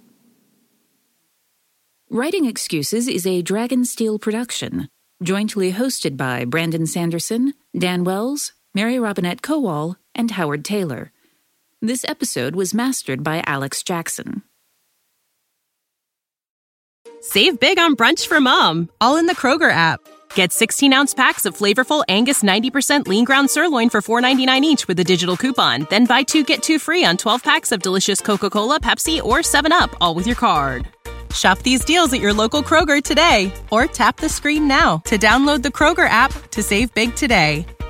Writing 2.10 2.46
Excuses 2.46 3.08
is 3.08 3.26
a 3.26 3.42
Dragonsteel 3.42 4.22
production, 4.22 4.88
jointly 5.24 5.74
hosted 5.74 6.16
by 6.16 6.46
Brandon 6.46 6.86
Sanderson, 6.86 7.54
Dan 7.78 8.04
Wells, 8.04 8.54
Mary 8.78 9.00
Robinette 9.00 9.42
Kowal, 9.42 9.96
and 10.14 10.30
Howard 10.30 10.64
Tayler. 10.64 11.10
This 11.82 12.06
episode 12.08 12.56
was 12.56 12.76
mastered 12.76 13.24
by 13.24 13.42
Alex 13.48 13.82
Jackson. 13.82 14.44
Save 17.20 17.60
big 17.60 17.80
on 17.80 17.96
brunch 17.96 18.28
for 18.28 18.40
mom, 18.40 18.92
all 19.02 19.18
in 19.18 19.26
the 19.26 19.34
Kroger 19.34 19.72
app. 19.72 20.00
Get 20.36 20.54
16 20.54 20.94
ounce 20.94 21.16
packs 21.16 21.48
of 21.48 21.58
flavorful 21.58 22.04
Angus 22.08 22.44
90% 22.44 23.08
lean 23.08 23.26
ground 23.26 23.50
sirloin 23.50 23.90
for 23.90 24.00
$4.99 24.00 24.62
each 24.62 24.88
with 24.88 25.00
a 25.00 25.04
digital 25.04 25.38
coupon. 25.38 25.88
Then 25.90 26.06
buy 26.06 26.22
two 26.22 26.44
get 26.44 26.62
two 26.62 26.78
free 26.78 27.04
on 27.04 27.18
12 27.18 27.42
packs 27.42 27.72
of 27.72 27.82
delicious 27.82 28.22
Coca 28.22 28.52
Cola, 28.52 28.80
Pepsi, 28.80 29.24
or 29.24 29.40
7UP, 29.40 29.96
all 30.00 30.14
with 30.14 30.28
your 30.28 30.36
card. 30.36 30.88
Shop 31.34 31.58
these 31.64 31.84
deals 31.84 32.14
at 32.14 32.22
your 32.22 32.34
local 32.34 32.62
Kroger 32.62 33.02
today 33.02 33.52
or 33.72 33.88
tap 33.88 34.18
the 34.18 34.30
screen 34.30 34.68
now 34.68 35.00
to 35.06 35.18
download 35.18 35.64
the 35.64 35.76
Kroger 35.80 36.08
app 36.08 36.32
to 36.52 36.62
save 36.62 36.94
big 36.94 37.16
today. 37.16 37.66